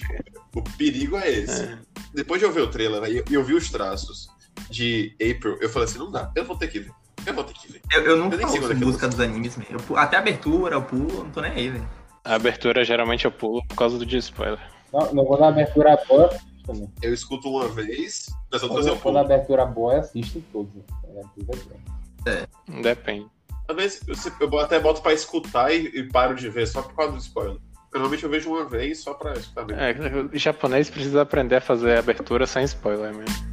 [0.54, 1.62] o perigo é esse.
[1.64, 1.78] É.
[2.14, 4.28] Depois de eu ver o trailer né, e eu vi os traços
[4.70, 6.92] de April, eu falei assim, não dá, eu vou ter que ver.
[7.26, 7.82] Eu vou ter que ver.
[7.92, 11.40] Eu, eu não eu falo música dos animes, eu, até abertura, eu pulo, não tô
[11.40, 11.88] nem aí, velho.
[12.28, 14.60] A abertura geralmente eu pulo por causa do de spoiler.
[14.92, 16.28] Não, não vou na abertura boa,
[16.66, 16.92] também.
[17.00, 19.02] Eu escuto uma vez, nas outras eu pulo.
[19.02, 20.70] Quando a abertura boa, eu assisto todos.
[22.26, 22.46] É.
[22.82, 23.26] Depende.
[23.66, 24.02] Às vezes
[24.40, 27.56] eu até boto pra escutar e, e paro de ver só por causa do spoiler.
[27.94, 29.80] Normalmente eu vejo uma vez só pra escutar mesmo.
[29.80, 33.48] É, o japonês precisa aprender a fazer a abertura sem spoiler mesmo.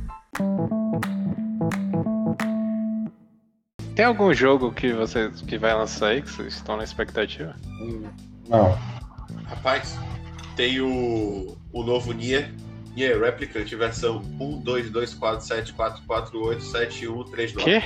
[3.96, 7.56] Tem algum jogo que você que vai lançar aí que vocês estão na expectativa?
[7.80, 8.04] Hum.
[8.50, 8.78] Não.
[9.46, 9.98] Rapaz,
[10.56, 12.52] tem o, o novo Nier,
[12.96, 14.24] Nier Replicant, versão
[14.64, 17.64] 1224744871339.
[17.64, 17.84] Quê?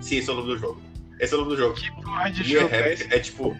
[0.00, 0.80] Sim, esse é o nome do jogo.
[1.20, 1.74] Esse é o nome do jogo.
[1.74, 3.56] Que porra de Nier jogo é Replicant é, é tipo.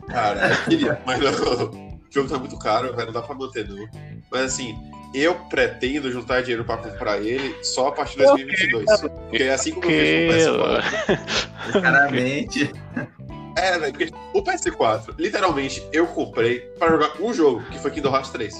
[0.07, 3.85] Cara, eu queria, mas o jogo tá muito caro, velho, não dá pra manter, não.
[4.31, 4.75] Mas assim,
[5.13, 9.01] eu pretendo juntar dinheiro pra comprar ele só a partir de 2022.
[9.01, 11.71] Porque é assim como eu fiz com o PS4.
[11.71, 12.71] Claramente.
[13.55, 18.13] É, velho, porque o PS4, literalmente, eu comprei pra jogar um jogo, que foi Kingdom
[18.13, 18.55] Hearts 3.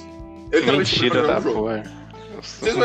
[0.52, 1.60] Eu literalmente Mentira comprei pra jogar um jogo.
[1.60, 2.04] porra.
[2.42, 2.76] Vocês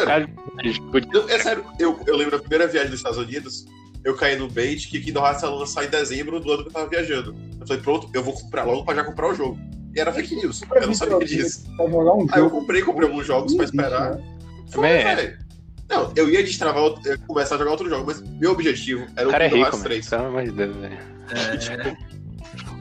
[1.29, 3.67] é sério, eu, eu lembro da primeira viagem dos Estados Unidos,
[4.05, 6.73] eu caí no bait que Kingdom Hearts ia lançar em dezembro do ano que eu
[6.73, 7.35] tava viajando.
[7.61, 9.59] Eu falei, pronto, eu vou comprar logo pra já comprar o jogo.
[9.95, 10.63] E era fake news.
[10.71, 11.69] Eu não sabia disso.
[11.81, 14.17] Um Aí eu comprei, comprei alguns jogos pra esperar.
[14.17, 14.37] Né?
[14.71, 15.48] Foi, velho.
[15.89, 19.29] Não, eu ia destravar, eu ia começar a jogar outro jogo, mas meu objetivo era
[19.29, 19.89] o cara é Kingdom rico, Hearts mano.
[19.91, 20.09] 3.
[20.09, 20.99] Pelo amor de Deus, velho.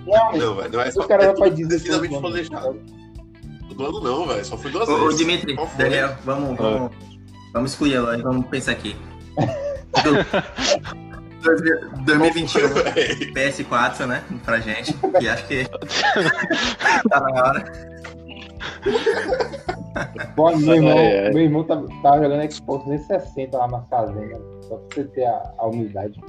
[0.05, 1.01] Não, Não, velho, não é só.
[1.03, 1.67] o cara é vai tudo Disney.
[1.77, 2.21] devidamente mano.
[2.27, 2.79] planejado.
[3.75, 4.45] Do ano não, velho.
[4.45, 5.19] Só fui duas Ô, ô, vezes.
[5.19, 5.83] Dimitri, Qual foi?
[5.85, 6.91] Daniel, vamos, vamos,
[7.53, 8.95] vamos excluir ela, vamos pensar aqui.
[10.03, 10.25] Do-
[12.03, 14.23] 2021, Véi, PS4, né?
[14.43, 15.65] Pra gente, que acho que
[17.09, 17.96] tá na hora.
[20.35, 21.29] Pô, meu irmão, Ai, ai.
[21.33, 24.39] meu irmão tá, tava jogando Xbox 360 lá na fazenda.
[24.67, 26.19] Só pra você ter a, a humildade.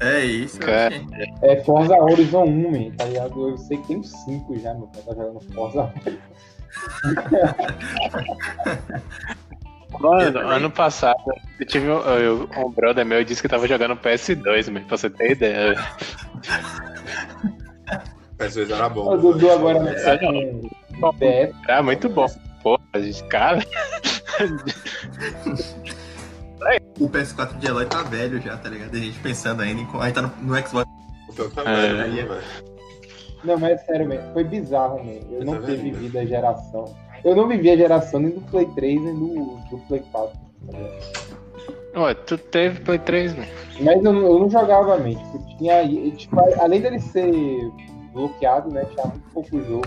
[0.00, 0.58] É isso.
[0.60, 0.94] Cara.
[1.42, 3.48] É Forza Horizon 1, man, tá ligado?
[3.50, 6.18] Eu sei que tem uns 5 já, meu pai tá jogando Forza Horizon.
[10.00, 11.18] Mano, ano passado,
[11.58, 15.08] eu tive um, eu- um brother meu disse que tava jogando PS2, mas pra você
[15.10, 15.74] ter ideia.
[18.38, 19.16] Às vezes era bom.
[19.16, 19.52] Dudu velho.
[19.52, 19.94] agora né,
[21.68, 22.26] Ah, muito bom.
[22.62, 23.58] Pô, gente, cara.
[27.00, 28.94] O PS4 de Eloy tá velho já, tá ligado?
[28.94, 29.86] A gente pensando ainda em.
[30.00, 30.90] A gente tá no, no Xbox.
[31.28, 32.42] O que tá velho, aí é- velho.
[33.44, 35.12] Não, mas é sério, man, foi bizarro, man.
[35.30, 36.96] Eu não tá ter vendo, vivido a geração.
[37.24, 40.36] Eu não vivi a geração nem do Play 3 nem do, do Play 4.
[40.38, 41.28] tá ligado?
[41.96, 43.48] Ué, tu teve Play 3, né?
[43.80, 45.10] Mas eu, não- eu não jogava, man.
[45.14, 47.30] Tipo, tinha, tipo, além dele ser
[48.12, 48.84] bloqueado, né?
[48.92, 49.86] Tinha muito pouco jogo.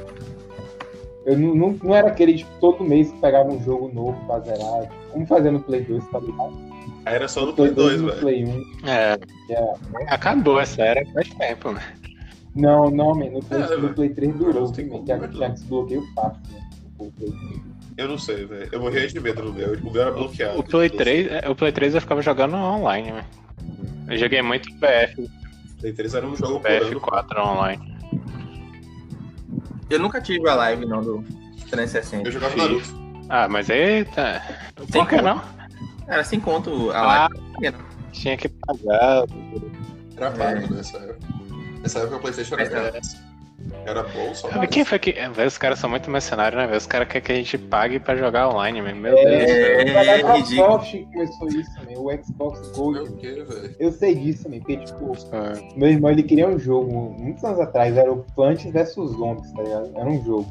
[1.26, 4.40] Eu não, não, não era aquele, tipo, todo mês que pegava um jogo novo pra
[4.40, 4.82] zerar.
[4.82, 6.54] tipo, Como fazia no Play 2, tá ligado?
[7.06, 8.20] Era só no Play 2, e no velho.
[8.20, 8.66] Play 1.
[8.88, 9.18] É.
[9.50, 9.74] É.
[10.14, 11.82] Acabou essa era faz tempo, né?
[12.56, 13.30] Não, não, man.
[13.30, 13.94] No Play, É, no velho.
[13.94, 16.70] Play 3 durou, Não tem que tinha desbloqueio fácil, né?
[17.00, 17.62] O Play 3.
[17.98, 18.70] Eu não sei, velho.
[18.72, 19.74] Eu morria de medo no meu.
[19.74, 20.60] O meu era bloqueado.
[20.60, 23.26] O Play 3, é, o Play 3 eu ficava jogando online, né?
[24.10, 27.00] Eu joguei muito O Play 3 era um jogo por ano.
[27.00, 27.92] BF4 online.
[29.92, 31.24] Eu nunca tive a live não do
[31.70, 32.28] 360.
[32.28, 32.56] Eu jogava.
[32.56, 33.02] Naruto.
[33.30, 34.42] Ah, mas aí tá.
[34.92, 35.42] Tem Por que não?
[36.08, 37.30] Era sem conto a Ah,
[37.62, 37.76] live.
[38.12, 39.24] tinha que pagar.
[40.18, 41.20] Era pago nessa época.
[41.82, 43.18] Nessa época o Playstation era grátis.
[43.86, 44.50] Era bom só.
[44.56, 45.12] Mas Quem foi que.
[45.12, 46.76] é, os caras são muito mercenários, né?
[46.78, 49.50] Os caras querem que a gente pague pra jogar online, meu, meu É, Deus.
[49.52, 50.78] É, a ridículo.
[50.80, 52.00] Microsoft começou isso, man.
[52.00, 53.76] O Xbox Gold.
[53.80, 55.78] Eu sei disso, man, porque, tipo, É.
[55.78, 59.64] meu irmão ele queria um jogo muitos anos atrás, era o Plants vs Zombies, tá
[59.64, 59.92] ligado?
[59.96, 60.46] Era um jogo.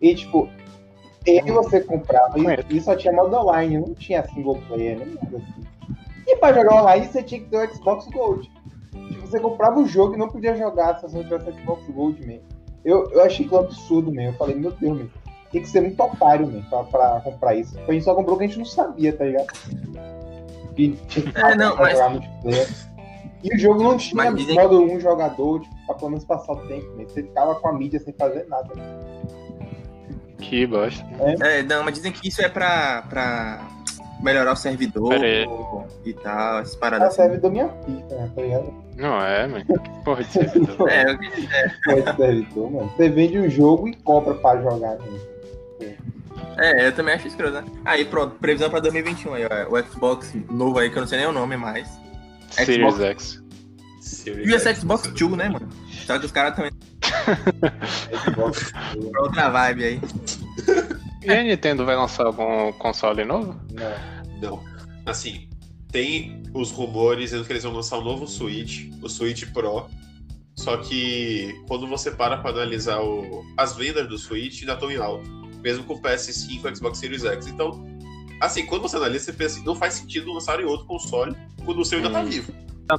[0.00, 0.48] E, tipo,
[1.26, 5.36] ele você comprava e, e só tinha modo online, não tinha single player, nem nada
[5.36, 5.62] assim.
[6.26, 8.50] E pra jogar online você tinha que ter o Xbox Gold.
[9.32, 12.38] Você comprava o jogo e não podia jogar se você não tivesse Xbox Gold, man.
[12.84, 14.24] Eu, eu achei aquilo absurdo, man.
[14.24, 15.06] Eu falei, meu Deus, man.
[15.50, 17.78] Tem que ser muito otário, man, pra, pra comprar isso.
[17.88, 19.46] A gente só comprou o que a gente não sabia, tá ligado?
[20.76, 22.68] E tinha que É, não, pra mas- jogar multiplayer.
[23.42, 26.52] E o jogo não tinha Mas dizem- modo um jogador, tipo, pra pelo menos passar
[26.52, 27.04] o tempo, né?
[27.08, 28.68] Você ficava com a mídia sem fazer nada.
[30.38, 31.04] Que bosta.
[31.40, 33.66] É, não, mas dizem que isso é pra, pra
[34.22, 35.14] melhorar o servidor
[36.04, 37.16] e tal, essas paradas assim.
[37.16, 38.30] serve da minha pica, né?
[38.34, 38.74] Tá ligado?
[38.96, 39.64] Não é, mano.
[40.04, 40.88] Porra de servidor.
[40.90, 42.92] É, eu- Esse servidor, mano.
[42.96, 45.96] Você vende um jogo e compra pra jogar, né?
[46.58, 47.64] é, eu também acho escroto, né?
[47.84, 51.18] Aí pronto, previsão pra 2021 aí, ó, o Xbox novo aí, que eu não sei
[51.18, 51.88] nem o nome mais.
[52.50, 53.42] Series X.
[54.00, 55.06] Series E esse X, Xbox.
[55.08, 55.68] 2, né, mano?
[56.06, 56.70] Só que os caras também
[58.24, 58.72] Xbox.
[59.10, 60.00] pra outra vibe aí.
[61.24, 63.58] E a Nintendo vai lançar algum console novo?
[63.72, 64.40] Não.
[64.50, 64.64] Não.
[65.06, 65.48] Assim,
[65.90, 69.86] tem os rumores dizendo que eles vão lançar um novo Switch, o Switch Pro.
[70.56, 74.96] Só que quando você para pra analisar o- as vendas do Switch, ainda estão em
[74.96, 75.28] alta.
[75.62, 77.46] Mesmo com o PS5 e o Xbox Series X.
[77.46, 77.84] Então,
[78.40, 81.84] assim, quando você analisa, você pensa assim, não faz sentido lançarem outro console quando o
[81.84, 82.26] seu ainda tá Hum.
[82.26, 82.52] vivo.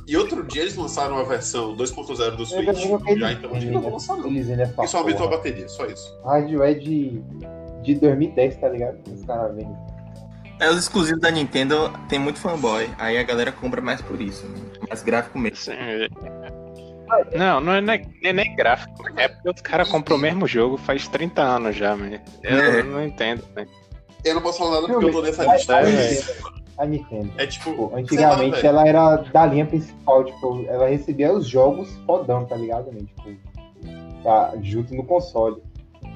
[0.07, 2.65] E outro dia eles lançaram a versão 2.0 do Switch.
[2.65, 4.27] já eles, então que não vão lançar não.
[4.27, 6.11] Eles ainda E só aumentou a bateria, só isso.
[6.25, 7.21] Rádio é de,
[7.83, 8.97] de 2010, tá ligado?
[9.13, 9.75] Os caras vendem.
[10.59, 14.45] É, os exclusivos da Nintendo tem muito fanboy, aí a galera compra mais por isso.
[14.47, 14.55] né?
[14.87, 15.57] Mais gráfico mesmo.
[15.73, 18.93] Assim, Não, não é nem, gráfico.
[19.17, 22.19] É porque os caras compram o mesmo jogo faz 30 anos já, mano.
[22.41, 22.83] Eu É.
[22.83, 23.67] não entendo, né?
[24.23, 25.75] Eu não posso falar nada porque eu tô nessa lista.
[25.77, 27.31] a é, Nintendo- A Nintendo.
[27.37, 27.73] É tipo.
[27.73, 28.67] Pô, lá, antigamente velho.
[28.67, 32.91] ela era da linha principal, tipo, ela recebia os jogos fodão, tá ligado?
[32.91, 33.01] Né?
[33.01, 35.57] Tipo, tá, junto no console.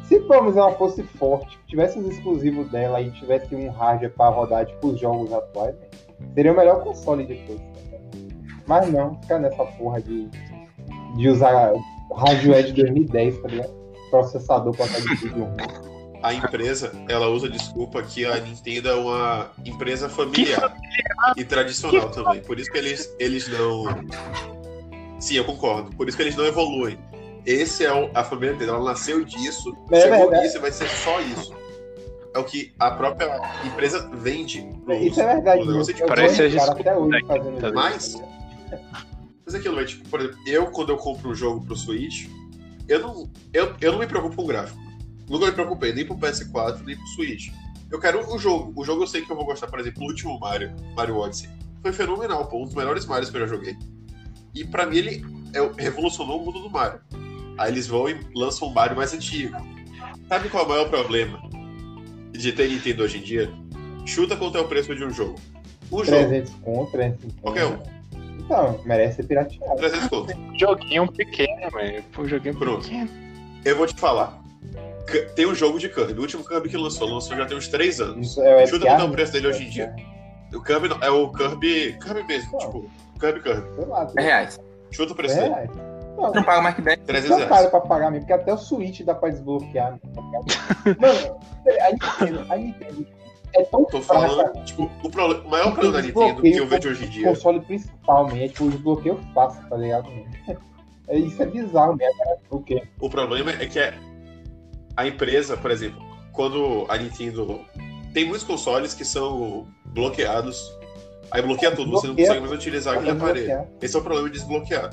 [0.07, 4.29] Se pelo menos ela fosse forte, tivesse os exclusivos dela e tivesse um hardware pra
[4.29, 5.87] rodar, tipo, os jogos atuais, né?
[6.33, 7.59] seria o melhor console depois.
[7.59, 8.63] Ligado?
[8.65, 10.29] Mas não, fica nessa porra de,
[11.17, 11.73] de usar
[12.15, 13.49] hardware de 2010, tá?
[14.09, 15.47] Processador pra cada vídeo.
[16.23, 20.73] a empresa, ela usa desculpa que a Nintendo é uma empresa familiar
[21.35, 22.41] e tradicional também.
[22.41, 23.85] Por isso que eles, eles não.
[25.19, 25.95] Sim, eu concordo.
[25.95, 26.97] Por isso que eles não evoluem.
[27.47, 28.69] Esse é o- a família dele.
[28.71, 30.43] Ela nasceu disso, É chegou verdade.
[30.43, 31.55] nisso e vai ser só isso.
[32.35, 34.61] É o que a própria empresa vende.
[34.85, 35.61] pros- Isso é verdade.
[35.85, 37.73] Tipo, parece a cara desculpa até hoje fazendo isso.
[37.73, 38.21] Mas-
[39.45, 42.27] Mas é aquilo, velho, tipo, por exemplo, eu quando eu compro um jogo pro Switch,
[42.85, 44.77] eu não, eu, eu não me preocupo com o gráfico.
[45.29, 47.49] Nunca me preocupei, nem pro PS4, nem pro Switch.
[47.89, 48.73] Eu quero o jogo.
[48.75, 51.49] O jogo eu sei que eu vou gostar, por exemplo, o último Mario, Mario Odyssey.
[51.81, 53.77] Foi fenomenal, pô, um dos melhores Marios que eu já joguei.
[54.53, 56.99] E pra mim ele é- revolucionou o mundo do Mario.
[57.57, 59.55] Aí eles vão e lançam um Mario mais antigo.
[60.27, 61.39] Sabe qual é o maior problema
[62.31, 63.51] de ter Nintendo hoje em dia?
[64.05, 65.35] Chuta quanto é o preço de um jogo.
[65.91, 67.41] Um jogo, 300 conto, 350.
[67.41, 67.77] Qualquer um.
[68.39, 69.75] Então, merece ser pirateado.
[69.75, 70.33] 300 conto.
[70.59, 72.03] Joguinho pequeno, velho.
[72.13, 72.83] Pô, joguinho Pronto.
[72.83, 73.09] pequeno.
[73.65, 74.41] Eu vou te falar.
[75.35, 76.13] Tem um jogo de Kirby.
[76.19, 78.27] O último Kirby que lançou, lançou já tem uns 3 anos.
[78.31, 79.95] Isso é o Chuta quanto é o preço dele hoje em dia.
[80.53, 81.97] O Kirby não- é o Kirby.
[82.01, 82.59] Kirby mesmo, Não.
[82.59, 82.91] tipo.
[83.19, 83.75] Kirby Kirby.
[83.75, 84.59] Sei lá, 10 reais.
[84.91, 85.69] Chuta o preço é dele.
[86.17, 86.33] Reais.
[86.33, 86.99] Não, Não paga mais que 10.
[87.05, 87.69] 300 Não é caro reais.
[87.71, 89.91] pra pagar mesmo, porque até o Switch dá pra desbloquear.
[89.93, 89.99] né?
[90.99, 91.39] Mano,
[91.81, 93.07] a Nintendo, a Nintendo
[93.55, 94.27] é tão Tô fraca.
[94.27, 97.09] falando, tipo, o, problema, o maior problema da Nintendo que eu vejo hoje em o
[97.09, 97.27] dia.
[97.29, 98.37] console principal, man.
[98.39, 100.09] É tipo o desbloqueio fácil, tá ligado?
[101.07, 102.17] É, isso é bizarro mesmo.
[102.17, 102.37] cara.
[102.49, 102.83] O quê?
[102.99, 103.93] O problema é que é
[104.95, 106.01] a empresa, por exemplo,
[106.33, 107.61] quando a Nintendo.
[108.13, 110.75] Tem muitos consoles que são bloqueados.
[111.29, 113.67] Aí bloqueia tudo, você não consegue mais utilizar aquele aparelho.
[113.81, 114.89] Esse é o problema de desbloquear.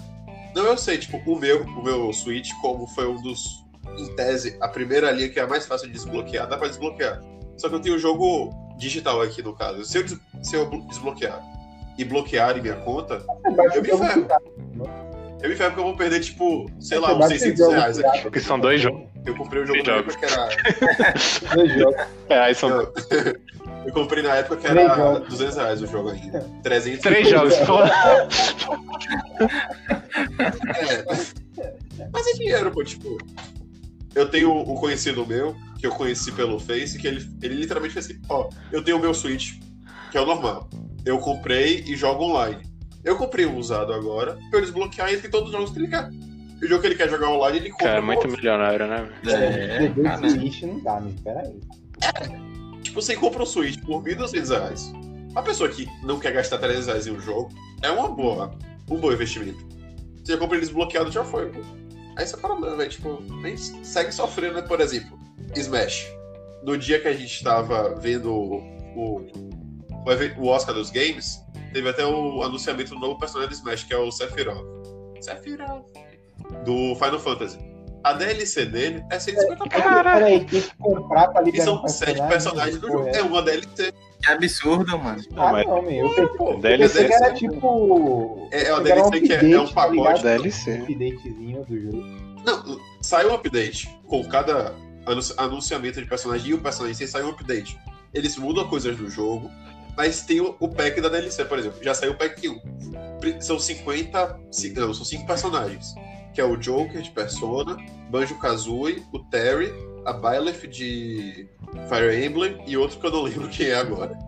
[0.55, 3.65] Não, eu sei, tipo, o meu, o meu Switch, como foi um dos,
[3.99, 7.21] em tese, a primeira linha que é a mais fácil de desbloquear, dá pra desbloquear.
[7.57, 9.85] Só que eu tenho o jogo digital aqui no caso.
[9.85, 11.41] Se eu, des- se eu blo- desbloquear
[11.99, 13.25] e bloquear em minha conta,
[13.57, 14.23] baixa Eu me ferro.
[14.23, 14.43] pirata.
[15.43, 17.71] eu me ferro porque eu vou perder, tipo, sei lá, uns baixa o 600 jogo
[17.73, 18.21] reais aqui.
[18.23, 19.05] Porque são dois jogos.
[19.27, 20.49] Eu comprei o jogo na época que era.
[21.55, 21.97] Dois jogos.
[22.29, 22.93] É, aí são Eu,
[23.87, 25.29] eu comprei na época que era jogos.
[25.29, 26.41] 200 reais o jogo ainda.
[26.63, 27.55] 300 três jogos.
[27.59, 27.79] Pô,
[31.59, 32.09] É.
[32.13, 33.19] Mas é dinheiro, pô, tipo.
[34.15, 38.07] Eu tenho um conhecido meu, que eu conheci pelo Face, que ele, ele literalmente fez
[38.07, 39.55] assim, ó, eu tenho o meu Switch,
[40.13, 40.69] que é o normal.
[41.05, 42.63] Eu comprei e jogo online.
[43.05, 45.89] Eu comprei um usado agora, pra eu desbloquear e tem todos os jogos que ele
[45.89, 46.09] quer.
[46.63, 47.87] E o jogo que ele quer jogar online, ele compra.
[47.87, 48.33] cara, no muito outro.
[48.33, 49.09] milionário, né?
[49.27, 50.27] É, cara.
[50.27, 51.13] o Switch não dá, né?
[51.25, 52.54] Pera aí.
[52.85, 54.93] Tipo, você compra um Switch por 1.200 reais.
[55.35, 57.51] A pessoa que não quer gastar 300 reais em um jogo,
[57.83, 58.55] é uma boa,
[58.89, 59.67] um bom investimento.
[60.23, 61.61] Você compra ele desbloqueado, já foi, pô.
[62.17, 62.89] Aí você para não, velho.
[62.89, 64.63] Tipo, nem segue sofrendo, né?
[64.63, 65.19] Por exemplo,
[65.57, 66.07] Smash.
[66.63, 68.59] No dia que a gente tava vendo o,
[68.95, 69.27] o,
[70.39, 71.41] o Oscar dos Games,
[71.73, 74.65] teve até o anunciamento do novo personagem do Smash, que é o Sephiroth.
[75.21, 75.87] Sephiroth.
[76.65, 77.59] Do Final Fantasy.
[78.05, 81.83] A DLC dele é 150 Cara, Pera aí, tem que comprar pra E liberar são
[81.83, 83.05] um sete personagens do jogo.
[83.07, 83.93] Porra, É uma DLC.
[84.23, 85.23] Que absurdo, mano.
[85.37, 86.07] Ah, mas- não, meu.
[86.07, 88.49] Eu pensei, Pô, eu DLC que era é- tipo.
[88.53, 89.97] É, é uma eu pensei DLC que é, é um update, tá pacote.
[89.97, 90.23] ligado?
[90.23, 90.71] DLC.
[90.73, 92.05] Um updatezinho do jogo.
[92.45, 94.75] Não, sai um update com cada
[95.07, 97.79] anunci- anunciamento de personagem e o personagem sem sair um update.
[98.13, 99.51] Eles mudam coisas do jogo,
[99.97, 101.79] mas tem o, o pack da DLC, por exemplo.
[101.83, 102.61] Já saiu o pack 1.
[103.19, 104.39] Pri- São 50.
[104.51, 105.95] ci- Não, são 5 personagens.
[106.35, 107.77] Que é o Joker de Persona,
[108.11, 109.73] Banjo Kazooie, o Terry,
[110.05, 111.49] a Byleth de
[111.89, 114.19] Fire Emblem e outro que eu não lembro quem é agora.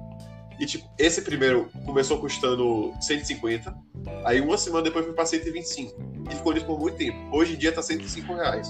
[0.59, 3.77] E tipo, esse primeiro começou custando 150,
[4.25, 5.92] aí uma semana depois foi pra 125.
[6.31, 7.19] E ficou nisso por muito tempo.
[7.31, 8.69] Hoje em dia tá 105 reais.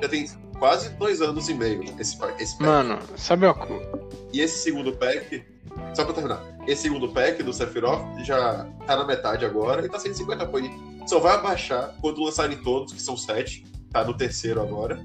[0.00, 2.62] Já tem quase dois anos e meio esse, esse pack.
[2.62, 4.00] Mano, sabe coisa?
[4.32, 5.44] E esse segundo pack,
[5.94, 9.98] só pra terminar, esse segundo pack do Sephiroth já tá na metade agora e tá
[9.98, 10.58] 150 pô.
[11.06, 15.04] Só vai abaixar quando lançarem todos, que são sete, tá no terceiro agora.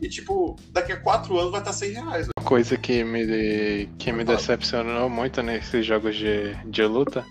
[0.00, 2.28] E tipo, daqui a quatro anos vai estar tá 100 reais.
[2.38, 7.24] Uma coisa que me, que me decepcionou muito nesses jogos de, de luta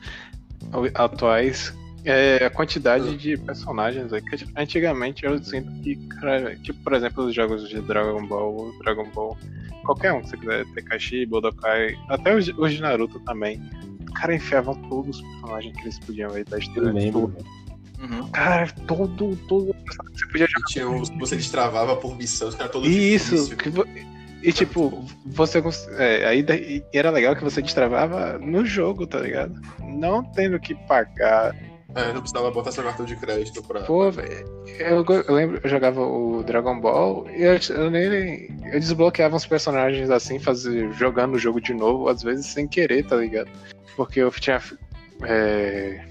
[0.96, 1.74] atuais
[2.06, 4.12] é a quantidade de personagens.
[4.14, 8.72] aí, que, Antigamente eu sinto que, cara, tipo, por exemplo, os jogos de Dragon Ball,
[8.80, 9.38] Dragon Ball,
[9.84, 13.62] qualquer um que você quiser, Tekashi, Budokai, até os, os de Naruto também.
[14.16, 16.92] Cara, enfiavam todos os personagens que eles podiam aí da Eu história.
[16.92, 17.36] lembro.
[18.02, 18.28] Uhum.
[18.32, 20.86] Cara, todo, todo personagem que você podia E tinha
[21.20, 23.70] você destravava por missão, os caras todos Isso, que
[24.44, 25.62] e tipo, você
[25.98, 29.54] é, aí era legal que você destravava no jogo, tá ligado?
[29.80, 31.56] Não tendo que pagar.
[31.94, 33.82] É, não precisava botar seu cartão de crédito pra.
[33.82, 34.46] Pô, velho,
[34.80, 39.46] eu, eu lembro, eu jogava o Dragon Ball e eu, eu nem eu desbloqueava uns
[39.46, 43.50] personagens assim, fazer, jogando o jogo de novo, às vezes sem querer, tá ligado?
[43.96, 44.60] Porque eu tinha
[45.24, 46.04] é,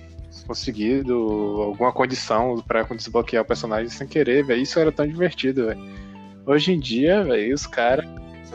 [0.46, 1.14] conseguido
[1.62, 4.62] alguma condição pra desbloquear o personagem sem querer, velho.
[4.62, 5.80] Isso era tão divertido, velho.
[6.46, 8.08] Hoje em dia, velho, os caras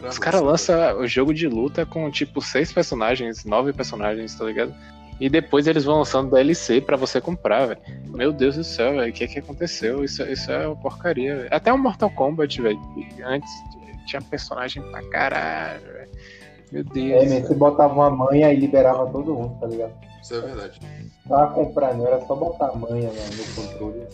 [0.09, 4.73] Os caras lançam o jogo de luta com, tipo, seis personagens, nove personagens, tá ligado?
[5.19, 7.79] E depois eles vão lançando DLC pra você comprar, velho.
[8.07, 9.09] Meu Deus do céu, velho.
[9.09, 10.03] O que que aconteceu?
[10.03, 11.49] Isso, isso é uma porcaria, velho.
[11.51, 12.79] Até o Mortal Kombat, velho.
[13.23, 13.49] Antes
[14.05, 16.09] tinha personagem pra caralho, velho.
[16.71, 17.23] Meu Deus.
[17.23, 17.47] É, velho.
[17.47, 19.93] você botava uma manha e liberava todo mundo, tá ligado?
[20.25, 20.79] Isso é verdade.
[21.29, 24.07] Tava comprando, era só botar a manha no, no controle.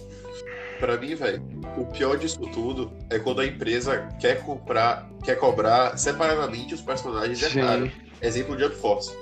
[0.77, 1.41] Pra mim, velho,
[1.77, 7.41] o pior disso tudo é quando a empresa quer comprar, quer cobrar separadamente os personagens,
[7.41, 7.61] é Sim.
[7.61, 7.91] caro.
[8.21, 9.15] Exemplo, Jump Force.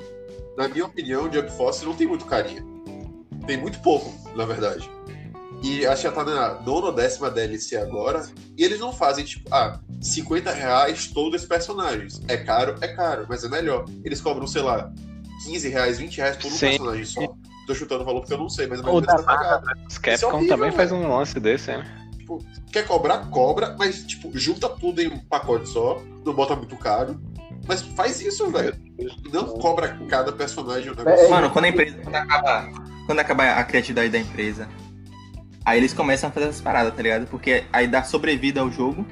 [0.57, 2.65] Na minha opinião, Jump Force não tem muito carinha.
[3.45, 4.89] Tem muito pouco, na verdade.
[5.61, 8.25] E acho que já tá na nona ou décima DLC agora.
[8.57, 12.19] E eles não fazem, tipo, ah, 50 reais todos os personagens.
[12.27, 13.85] É caro, é caro, mas é melhor.
[14.03, 14.91] Eles cobram, sei lá,
[15.43, 16.67] 15 reais, 20 reais por um Sim.
[16.67, 17.33] personagem só.
[17.67, 19.99] Tô chutando o valor porque eu não sei, mas a Ou maioria da tá Isso
[19.99, 21.03] é Capcom horrível, também faz velho.
[21.03, 21.85] um lance desse, né?
[22.71, 27.19] Quer cobrar, cobra, mas, tipo, junta tudo em um pacote só, não bota muito caro.
[27.67, 28.75] Mas faz isso, velho.
[29.31, 31.25] Não cobra cada personagem um negócio.
[31.25, 31.97] É, Mano, quando a empresa.
[32.03, 32.69] Quando acaba,
[33.05, 34.67] quando acaba a criatividade da empresa,
[35.65, 37.27] aí eles começam a fazer essas paradas, tá ligado?
[37.27, 39.05] Porque aí dá sobrevida ao jogo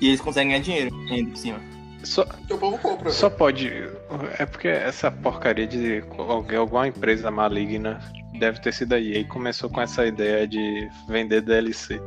[0.00, 1.60] e eles conseguem ganhar dinheiro ainda por cima.
[2.04, 3.38] Só, o povo compra, Só velho.
[3.38, 3.72] pode.
[4.38, 6.02] É porque essa porcaria de
[6.56, 7.98] alguma empresa maligna
[8.38, 9.16] deve ter sido aí.
[9.16, 12.00] Aí começou com essa ideia de vender DLC.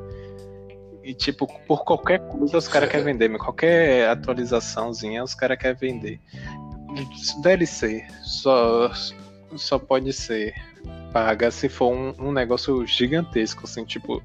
[1.03, 5.77] E tipo, por qualquer coisa os caras querem vender, mas qualquer atualizaçãozinha os caras querem
[5.77, 6.19] vender.
[7.41, 8.91] DLC só,
[9.55, 10.53] só pode ser
[11.17, 14.21] paga se for um, um negócio gigantesco, assim, tipo,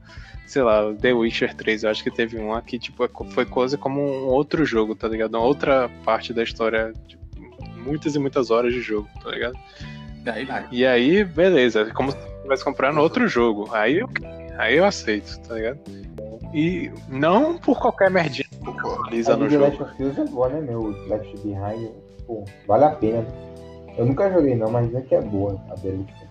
[0.46, 4.02] sei lá, The Witcher 3, eu acho que teve um aqui, tipo, foi coisa como
[4.02, 5.34] um outro jogo, tá ligado?
[5.34, 7.22] Uma outra parte da história, tipo,
[7.78, 9.54] muitas e muitas horas de jogo, tá ligado?
[10.26, 10.68] Aí vai.
[10.70, 13.70] E aí, beleza, é como se estivesse comprando outro jogo.
[13.72, 14.08] Aí eu,
[14.58, 15.80] aí eu aceito, tá ligado?
[16.52, 19.00] E não por qualquer merdinha que Concordo.
[19.00, 19.64] atualiza A no The jogo.
[19.64, 20.82] Last of Us é boa, né, meu?
[21.08, 21.90] Left Behind,
[22.26, 23.26] pô, vale a pena.
[23.96, 26.21] Eu nunca joguei não, mas dizem que é boa a DLC.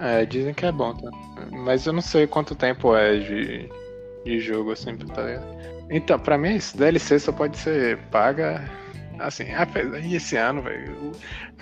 [0.00, 1.10] É, dizem que é bom, tá?
[1.50, 3.68] Mas eu não sei quanto tempo é de,
[4.24, 5.46] de jogo, assim, tá ligado?
[5.90, 8.68] Então, pra mim, esse DLC só pode ser paga.
[9.18, 11.12] Assim, apesar- e esse ano, velho,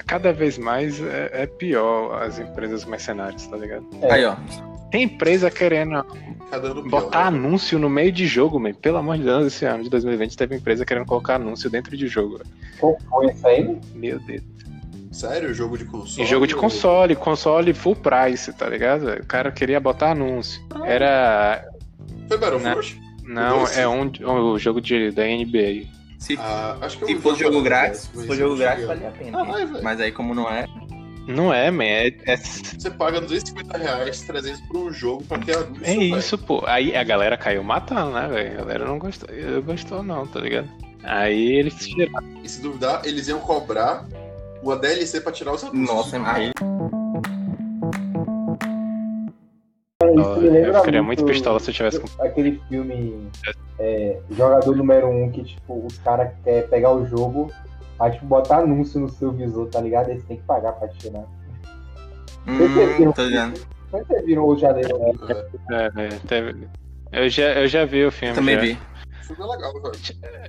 [0.07, 3.87] cada vez mais é, é pior as empresas mercenárias, tá ligado?
[4.03, 4.12] É.
[4.12, 4.37] Aí, ó.
[4.91, 6.05] Tem empresa querendo
[6.51, 7.39] Cada ano pior, botar né?
[7.39, 8.74] anúncio no meio de jogo, man.
[8.74, 12.07] Pelo amor de Deus, esse ano de 2020 teve empresa querendo colocar anúncio dentro de
[12.07, 12.41] jogo.
[12.79, 13.79] Qual foi essa aí?
[13.95, 14.43] Meu Deus.
[15.17, 16.23] Sério, jogo de console.
[16.23, 19.09] Em jogo de ou- console, console full price, tá ligado?
[19.14, 20.61] O cara queria botar anúncio.
[20.85, 21.64] Era.
[22.29, 23.01] Foi Battlefront?
[23.25, 23.81] Não, Doce?
[23.81, 25.87] é um, um jogo de, da NBA.
[26.19, 29.11] Se, Ah, acho que se fosse jogo grátis, se for jogo não grátis, valia a
[29.12, 29.41] pena.
[29.41, 29.83] Ah, vai.
[29.83, 30.67] Mas aí, como não é.
[31.27, 31.83] Não é, man.
[31.85, 36.37] É, é, Você paga 250 reais, 300 por um jogo pra ter anúncio, é isso,
[36.39, 36.62] pô.
[36.67, 38.53] Aí a galera caiu matando, né, velho?
[38.53, 40.69] A galera não gostou, eu gostou, não, tá ligado?
[41.03, 42.27] Aí eles tiraram.
[42.45, 44.07] E se duvidar, eles iam cobrar
[44.62, 45.88] uma DLC pra tirar os anúncios.
[46.12, 46.50] Nossa, aí.
[50.18, 52.22] Isso me lembra Eu ficaria muito pistola se eu tivesse com.
[52.22, 53.28] aquele filme
[53.78, 57.50] é, Jogador Número 1, um, que tipo, os caras querem pegar o jogo,
[57.98, 60.11] aí tipo, botar anúncio no seu visor, tá ligado?
[60.11, 61.24] Aí você tem que pagar pra tirar.
[62.46, 63.61] Hum, tô ligado.
[63.92, 65.12] Mas vocês viram o janeiro, né?
[65.70, 66.68] É, É, é, teve-
[67.12, 68.34] Eu já, eu já vi o filme.
[68.34, 68.61] Também já.
[68.61, 68.78] vi.
[69.31, 69.93] É legal, velho.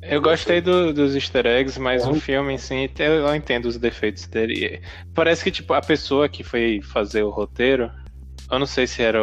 [0.03, 2.09] Eu gostei do- dos easter eggs, mas É.
[2.09, 4.82] o filme em si, eu entendo os defeitos dele.
[5.13, 7.91] Parece que, tipo, a pessoa que foi fazer o roteiro,
[8.51, 9.19] eu não sei se era.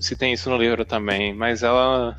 [0.00, 2.16] se tem isso no livro também, mas ela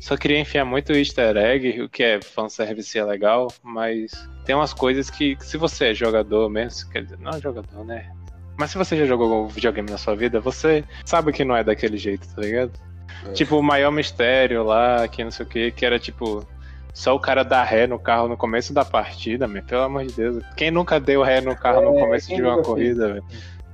[0.00, 4.12] só queria enfiar muito easter egg, o que é fanservice é legal, mas
[4.44, 7.84] tem umas coisas que, que se você é jogador mesmo, quer dizer, não é jogador,
[7.84, 8.06] né?
[8.58, 11.96] Mas se você já jogou videogame na sua vida, você sabe que não é daquele
[11.96, 12.72] jeito, tá ligado?
[13.26, 13.32] É.
[13.32, 16.46] Tipo, o maior mistério lá, que não sei o que, que era tipo.
[16.94, 20.12] Só o cara dar ré no carro no começo da partida, meu, pelo amor de
[20.12, 20.44] Deus.
[20.54, 23.24] Quem nunca deu ré no carro no É, começo quem de uma corrida, velho?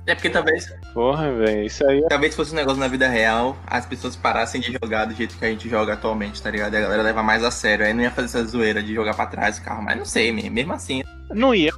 [0.09, 2.07] É porque talvez, Porra, velho, isso aí é.
[2.07, 5.45] talvez fosse um negócio na vida real, as pessoas parassem de jogar do jeito que
[5.45, 6.73] a gente joga atualmente, tá ligado?
[6.73, 7.85] E a galera leva mais a sério.
[7.85, 9.83] Aí não ia fazer essa zoeira de jogar pra trás o carro.
[9.83, 11.03] Mas não sei, me- mesmo assim.
[11.31, 11.71] Não ia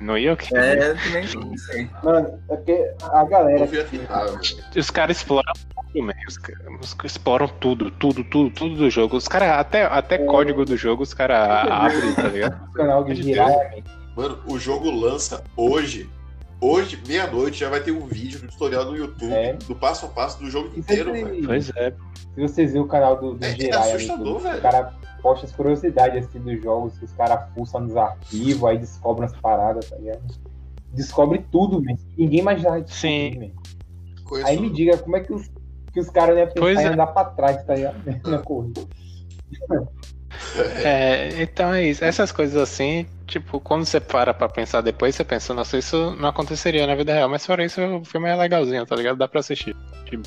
[0.00, 0.78] não ia querer.
[0.78, 1.90] É, também não sei.
[2.02, 3.66] Mano, é porque a galera.
[3.66, 3.98] Velho.
[4.76, 5.52] Os caras exploram
[5.92, 6.12] tudo, man.
[6.28, 9.16] Os, ca- os caras exploram tudo, tudo, tudo, tudo do jogo.
[9.16, 12.68] Os caras, até, até código do jogo, os caras abrem, tá ligado?
[12.68, 13.34] O canal de
[14.16, 16.08] Mano, o jogo lança hoje.
[16.60, 19.52] Hoje, meia-noite, já vai ter um vídeo do tutorial no YouTube É.
[19.52, 21.46] do passo a passo do jogo inteiro, velho.
[21.46, 21.94] Pois é.
[22.34, 24.58] Se vocês viram o canal do, do É- é Jiraiya, no assustador, velho.
[24.58, 28.78] o cara posta as curiosidades assim, dos jogos, que os caras fuçam nos arquivos, aí
[28.78, 30.20] descobrem as paradas, tá ligado?
[30.92, 32.04] Descobre tudo, mesmo.
[32.16, 32.98] Ninguém imaginava disso.
[32.98, 33.52] Sim.
[34.44, 35.48] Aí me diga como é que os,
[35.92, 36.88] que os caras iam pensar Pois em é.
[36.88, 37.96] andar pra trás, tá ligado?
[38.26, 38.80] Na corrida.
[40.84, 42.04] É, então é isso.
[42.04, 46.28] Essas coisas assim, tipo, quando você para pra pensar depois, você pensa, nossa, isso não
[46.28, 49.16] aconteceria na vida real, mas fora isso, o filme é legalzinho, tá ligado?
[49.16, 49.74] Dá pra assistir.
[50.06, 50.26] Tipo,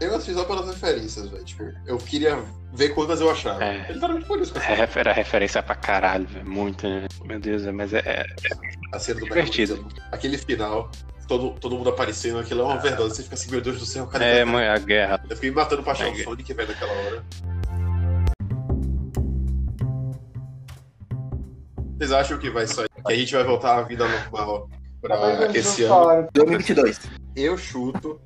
[0.00, 1.44] Eu assisti só pelas referências, velho.
[1.44, 2.38] Tipo, eu queria
[2.72, 3.62] ver quantas eu achava.
[3.64, 3.86] É.
[3.92, 4.52] Literalmente por isso.
[4.52, 6.48] que eu é, refer- era referência pra caralho, velho.
[6.48, 7.06] Muito, né?
[7.24, 7.98] Meu Deus, mas é.
[8.04, 8.26] é-
[8.92, 9.86] A cena do Divertido.
[10.10, 10.90] Aquele final,
[11.26, 13.10] todo, todo mundo aparecendo, aquilo é uma verdade.
[13.10, 14.24] Você fica assim, meu Deus do céu, cara.
[14.24, 15.20] É, mãe, a guerra.
[15.28, 16.10] Eu fiquei me matando pra achar É.
[16.12, 17.24] o Sonic, velho, naquela hora.
[21.98, 22.88] Vocês acham que vai sair?
[23.04, 24.70] Que a gente vai voltar à vida normal
[25.02, 25.94] eles esse ano?
[25.94, 27.00] falaram 2022.
[27.34, 28.20] Eu chuto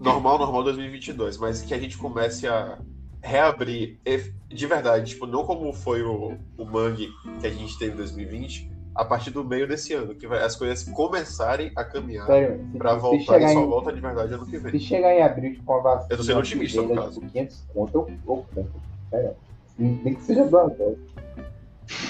[0.00, 2.76] normal, normal 2022, mas que a gente comece a
[3.22, 4.00] reabrir
[4.48, 7.08] de verdade, tipo, não como foi o, o Mangue
[7.40, 10.56] que a gente teve em 2020, a partir do meio desse ano, que vai, as
[10.56, 14.34] coisas começarem a caminhar Sério, se, pra se voltar e só em, volta de verdade
[14.34, 14.80] ano que se vem.
[14.80, 16.08] chegar em abril com a vacina.
[16.10, 17.20] Eu tô sendo otimista, no caso.
[17.20, 18.66] tipo, 500 conto, eu, eu compro.
[19.10, 19.36] Sério.
[19.78, 21.13] Nem que seja duas doses.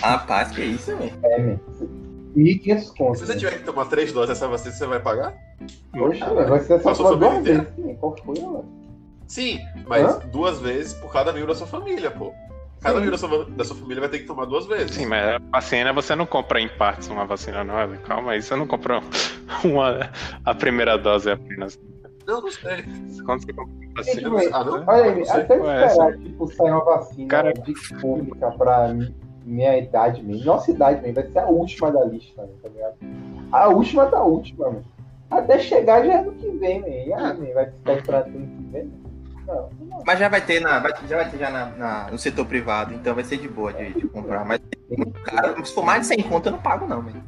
[0.01, 1.13] Rapaz, que isso, velho?
[1.25, 1.59] É, man.
[2.37, 3.19] 1.500 conto.
[3.19, 5.35] Se você tiver que tomar três doses dessa vacina, você vai pagar?
[5.93, 7.69] Poxa, vai ser uma sua duas vezes.
[7.77, 8.65] Sim, qual foi, mano?
[9.29, 10.19] Sim, mas Hã?
[10.33, 12.33] duas vezes por cada membro da sua família, pô.
[12.81, 14.91] Cada membro da sua, da sua família vai ter que tomar duas vezes.
[14.95, 17.99] Sim, mas a vacina você não compra em partes uma vacina, não, Ellen.
[18.01, 19.01] Calma aí, você não comprou
[19.65, 20.11] uma,
[20.45, 21.79] a primeira dose apenas.
[22.27, 22.85] Não, não sei.
[23.25, 24.31] Quando você compra uma vacina.
[24.53, 24.85] Ah, não?
[24.87, 29.15] Olha aí, até esperar, tipo, sair uma vacina Cara- de pública pra mi-
[29.45, 30.45] minha idade mesmo.
[30.45, 32.95] Nossa idade mesmo, vai ser a última da lista, né, tá ligado?
[33.53, 34.85] A última da última, mano.
[35.31, 36.81] Até chegar já é ano que vem.
[36.81, 38.93] E aí, man, vai ficar esperando ano que vem?
[39.47, 40.03] Não, não.
[40.07, 42.95] Mas já vai ter, na, vai- já vai ter já na, na- no setor privado,
[42.95, 44.45] então vai ser de boa de, de comprar.
[44.45, 44.61] Mas,
[45.25, 47.23] cara, se for mais de 100 conto, eu não pago, não, velho.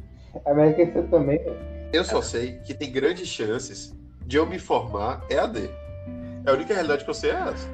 [0.45, 1.53] A América você também, man.
[1.93, 3.95] Eu só sei que tem grandes chances
[4.25, 5.69] de eu me formar EAD.
[6.45, 7.67] É a única realidade que eu sei é essa.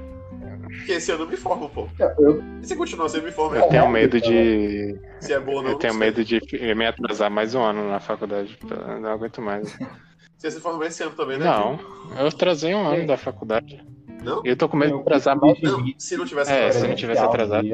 [0.77, 1.87] Porque esse ano eu me formo, pô.
[2.19, 4.99] Eu, E se continuar sem me formar, Eu tenho medo de.
[5.19, 5.99] se é bom ou não, Eu não tenho sei.
[5.99, 6.41] medo de
[6.75, 8.57] me atrasar mais um ano na faculdade.
[8.69, 9.77] Eu não aguento mais.
[10.37, 11.45] Você se formar esse ano também, né?
[11.45, 11.79] Não,
[12.19, 13.81] eu atrasei um ano da faculdade.
[14.21, 14.41] Não?
[14.45, 15.61] E eu tô com medo de atrasar mais.
[15.61, 16.81] Não, se não tivesse É, atrasado.
[16.81, 17.67] se não tivesse atrasado.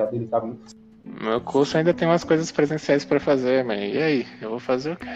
[1.04, 4.28] Meu curso ainda tem umas coisas presenciais pra fazer, mas e aí?
[4.42, 5.08] Eu vou fazer o quê?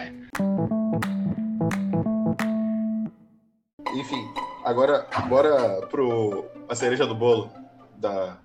[3.94, 4.28] Enfim,
[4.64, 7.50] agora bora pro a cereja do bolo
[7.98, 8.36] da,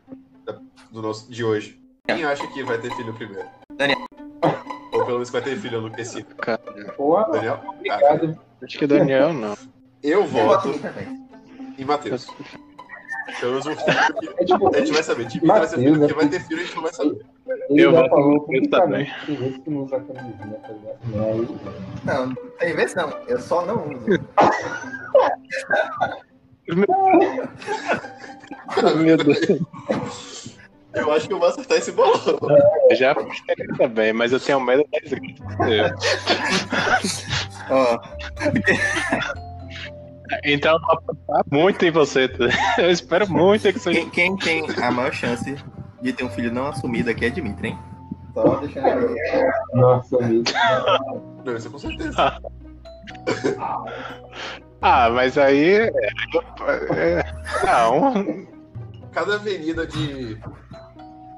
[0.45, 0.59] da-
[0.91, 1.79] do nosso de hoje.
[2.07, 3.47] Quem acha que vai ter filho primeiro?
[3.75, 3.99] Daniel.
[4.91, 6.27] Ou pelo menos vai ter filho esse ano.
[6.95, 7.59] Porra, Daniel?
[7.63, 8.39] Ah, obrigado.
[8.63, 9.55] Acho que Daniel não.
[10.03, 10.69] eu voto
[11.77, 12.27] em Matheus.
[13.39, 13.97] Pelo menos um filho
[14.39, 15.27] É tipo, a gente vai saber.
[15.27, 17.25] Tipo, vai ser filho é que vai ter filho, a gente não vai saber.
[17.69, 19.05] ele Eu voto falou no Matheus também.
[19.05, 20.97] publicamente tem vezes que não usa camisinha, tá ligado?
[21.13, 21.47] Aí,
[22.03, 23.09] Não, não tem vez não.
[23.27, 24.05] Eu só não uso.
[28.97, 30.57] Meu Deus.
[30.93, 32.19] Eu acho que eu vou acertar esse bolão.
[32.89, 35.95] Eu já apostei também, mas eu tenho medo da desgraça.
[37.69, 37.99] Ó,
[40.43, 42.29] Então eu vou apostar muito em você.
[42.77, 43.99] Eu espero muito que seja.
[44.09, 45.55] quem, quem tem a maior chance
[46.01, 47.79] de ter um filho não assumido aqui é Dimitri, hein?
[48.33, 49.15] Só deixando
[49.73, 50.43] nossa, amigo.
[51.43, 52.39] Não, isso é com certeza.
[54.81, 55.71] Ah, mas aí.
[55.73, 55.91] é,
[56.67, 57.23] é,
[57.65, 58.47] Não.
[59.11, 60.37] Cada avenida de.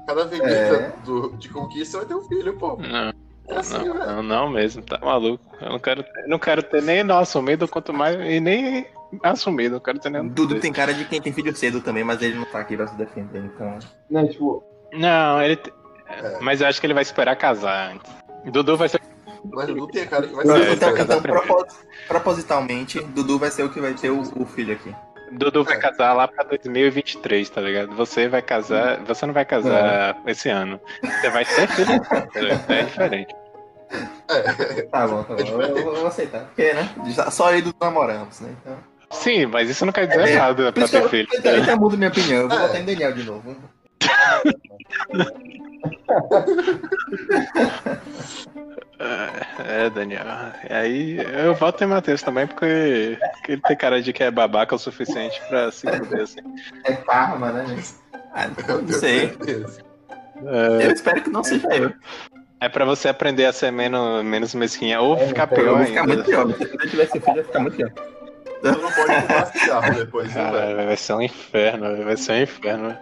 [0.06, 0.92] Cada avenida É.
[1.04, 2.76] do, de conquista vai ter um filho, pô.
[2.76, 3.12] Não,
[3.48, 4.06] É assim, não, velho.
[4.06, 5.44] não, não mesmo, tá maluco.
[5.60, 8.16] Eu não quero ter, não quero ter nem não assumido, quanto mais.
[8.20, 8.86] E nem
[9.22, 10.28] assumido, não quero ter nenhum.
[10.28, 12.86] Dudu tem cara de quem tem filho cedo também, mas ele não tá aqui pra
[12.86, 13.78] se defender, então.
[14.10, 14.62] Não, tipo,
[14.92, 15.56] Não, ele.
[15.56, 15.72] te-
[16.08, 16.38] É.
[16.40, 18.12] Mas eu acho que ele vai esperar casar antes.
[18.52, 19.00] Dudu vai ser.
[19.50, 20.72] Mas Dudu tem a cara que vai É, ser.
[20.74, 21.74] então, então propos-
[22.06, 24.94] propositalmente, Dudu vai ser o que vai ter o, o filho aqui.
[25.32, 25.80] Dudu vai É.
[25.80, 27.94] casar lá pra 2023, tá ligado?
[27.96, 29.00] Você vai casar.
[29.04, 30.78] Você não vai casar esse ano.
[31.02, 32.00] Você vai ter filho.
[32.68, 33.34] É diferente.
[34.28, 34.82] É.
[34.82, 35.40] Tá bom, tá bom.
[35.42, 36.40] Eu, eu vou aceitar.
[36.44, 36.88] Porque, né?
[37.30, 38.50] Só aí do namoramos, né?
[38.60, 38.76] Então.
[39.10, 41.28] Sim, mas isso não quer dizer É, nada pra ter eu, filho.
[41.44, 42.42] eu já mudo minha opinião.
[42.42, 42.62] Eu vou É.
[42.62, 43.56] votar em Daniel de novo.
[49.66, 50.24] É, Daniel.
[50.68, 54.74] E aí eu voto em Matheus também, porque ele tem cara de que é babaca
[54.74, 56.40] o suficiente pra se fuder assim.
[56.84, 57.90] É karma, né, gente?
[58.34, 59.36] Ah, Eu não sei.
[60.46, 61.92] É, Eu espero que não seja eu.
[62.60, 65.86] é pra você aprender a ser menos, menos mesquinha ou É, ficar eu pior vou
[65.86, 66.24] ficar muito ainda.
[66.24, 66.56] pior.
[66.56, 67.92] Se eu tivesse filho, ia ficar muito pior.
[68.62, 68.92] Não pode
[69.26, 70.76] fumar cigarro depois, viu, velho?
[70.86, 72.96] Vai ser um inferno, vai ser um inferno.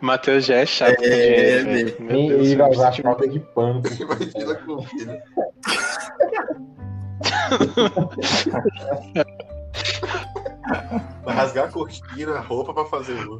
[0.00, 1.86] Matheus já é chato É, dinheiro, velho.
[1.86, 1.96] velho.
[2.00, 3.82] Meu Deus, ele vai usar falta de pano.
[4.00, 5.18] Imagina com o filho.
[11.24, 13.38] Vai rasgar a cortina, a roupa pra fazer o.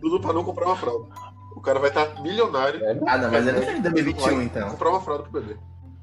[0.00, 1.06] Tudo pra não comprar uma fralda.
[1.54, 2.80] O cara vai estar milionário.
[3.06, 4.70] Ah, não, mas ele é de 2021, então.
[4.70, 5.56] Comprar uma fralda pro bebê.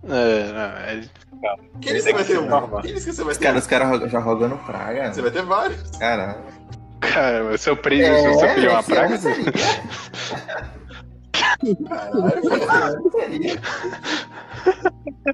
[0.06, 1.02] É, não, é-
[1.82, 2.82] Quem disse que Tem vai que ter um?
[2.82, 3.66] Quem disse que você vai Os ter caras, um?
[3.66, 5.14] os caras já rogando praga.
[5.14, 5.82] Você vai ter vários.
[5.98, 6.42] Caralho.
[7.00, 9.20] Cara, seu príncipe, o seu filho é uma praga?
[11.88, 13.62] Caralho, Seria.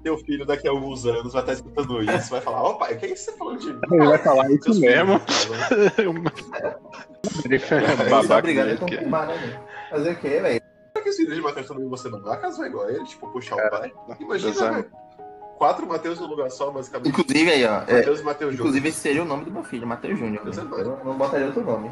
[0.04, 2.98] teu filho daqui a alguns anos vai estar escutando isso, vai falar, ó pai, o
[2.98, 3.80] que é isso que você falando de mim?
[3.92, 5.20] Ele vai falar isso mesmo.
[5.20, 6.26] filhos,
[7.72, 8.78] É, babaca obrigado a é.
[8.78, 9.60] confirmar, né?
[9.90, 10.62] Fazer o quê, velho?
[11.00, 13.56] Será que os filhos de Matheus também vão ser babacas, vai igual ele, tipo, puxar
[13.56, 13.94] o pai?
[14.20, 14.72] Imagina, é.
[14.72, 14.92] velho.
[15.58, 17.10] Quatro Matheus no lugar só, basicamente.
[17.10, 17.82] Inclusive aí, ó.
[17.88, 18.54] é, Matheus e Matheus Júnior.
[18.54, 20.44] inclusive esse seria o nome do meu filho, Matheus Júnior.
[20.46, 20.82] Vai.
[20.82, 21.92] Eu não- botaria outro nome.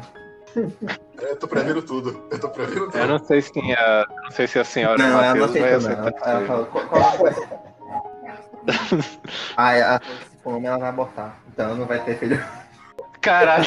[1.20, 2.26] Eu tô prevendo tudo.
[2.30, 2.96] Eu tô prevendo tudo.
[2.98, 5.74] Eu não sei se a, não sei se a senhora Não, ela não Matheus vai
[5.74, 6.28] aceitar.
[6.28, 7.48] Ela falou, qual, qual nome vai ser?
[9.56, 11.40] Ah, ela falou que se for homem ela vai abortar.
[11.48, 12.42] Então não vai ter filho.
[13.20, 13.66] Caralho,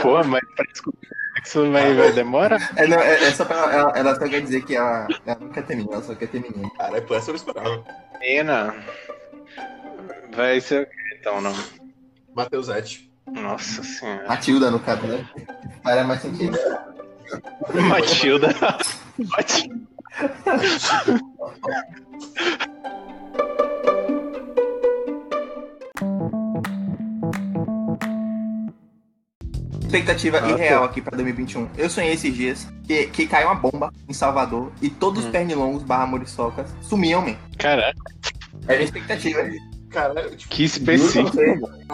[0.00, 1.08] pô, mas pra descobrir
[1.44, 2.58] que isso vai, vai demora?
[2.76, 5.50] É, não, é, é só pra ela, ela, só quer dizer que ela, ela não
[5.50, 6.70] quer ter menino, ela só quer ter menino.
[6.74, 7.84] Caralho, por essa eu esperava.
[8.18, 8.74] Menina,
[10.34, 11.54] vai ser o quê então, não?
[12.34, 13.08] Matheus Et.
[13.26, 14.26] Nossa senhora.
[14.26, 15.28] Matilda, no caso, né?
[15.82, 16.58] Faria mais sentido.
[17.88, 18.48] Matilda.
[19.18, 19.84] Matilda.
[29.98, 31.68] Expectativa Ah, irreal aqui pra 2021.
[31.76, 35.32] Eu sonhei esses dias que, que caiu uma bomba em Salvador e todos os Hum.
[35.32, 37.36] pernilongos barra muriçocas sumiam, man.
[37.58, 37.94] Caraca,
[38.66, 39.40] Era a expectativa.
[39.90, 41.38] Caralho, tipo, que específico.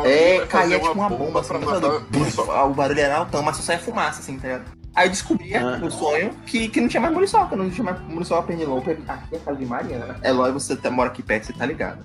[0.05, 3.79] É, caía tipo uma bomba, pra assim, matar o barulho era altão, mas só saia
[3.79, 4.65] fumaça, assim, tá ligado?
[4.95, 5.77] Aí eu descobria Ah.
[5.77, 8.81] no sonho que, que não tinha mais muriçoca, não tinha mais muriçoca pernilongo.
[8.81, 10.17] Falei, Ah, aqui é a casa de Mariana.
[10.23, 12.05] É lógico, você tá- mora aqui perto, você tá ligado.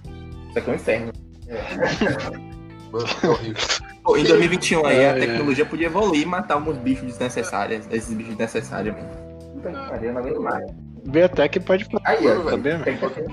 [0.49, 1.13] Isso aqui é um inferno.
[2.91, 3.63] Mano, é horrível.
[4.05, 5.19] Pô, em 2021 aí, É, a é.
[5.19, 9.09] tecnologia podia evoluir e matar alguns bichos desnecessários, esses bichos desnecessários, mano.
[9.55, 10.71] Puta que pariu, não aguento mais.
[11.07, 12.75] Biotech pode fazer, Aí, sabia?
[12.75, 13.27] expectativa.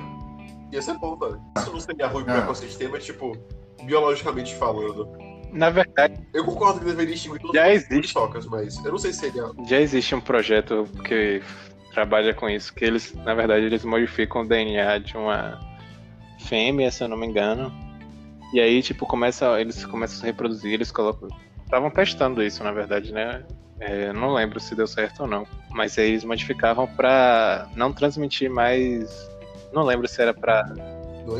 [0.73, 1.39] Ia ser bom, velho.
[1.59, 2.39] Isso não seria ruim pro Ah.
[2.39, 3.37] ecossistema, tipo,
[3.85, 5.07] biologicamente falando.
[5.53, 7.93] Na verdade, Eu concordo que deveria extinguir todos Já existe.
[7.95, 9.45] muriçocas, mas eu não sei se seria.
[9.69, 11.43] já existe um projeto que
[11.93, 15.61] trabalha com isso, que eles, na verdade, eles modificam o DNA de uma
[16.49, 17.71] fêmea, se eu não me engano.
[18.53, 21.29] E aí, tipo, começa, eles começam a se reproduzir, eles colocam.
[21.65, 23.43] Estavam testando isso, na verdade, né?
[23.81, 25.47] É, não lembro se deu certo ou não.
[25.71, 29.11] Mas aí eles modificavam pra não transmitir mais.
[29.73, 30.65] Não lembro se era pra
[31.27, 31.39] Não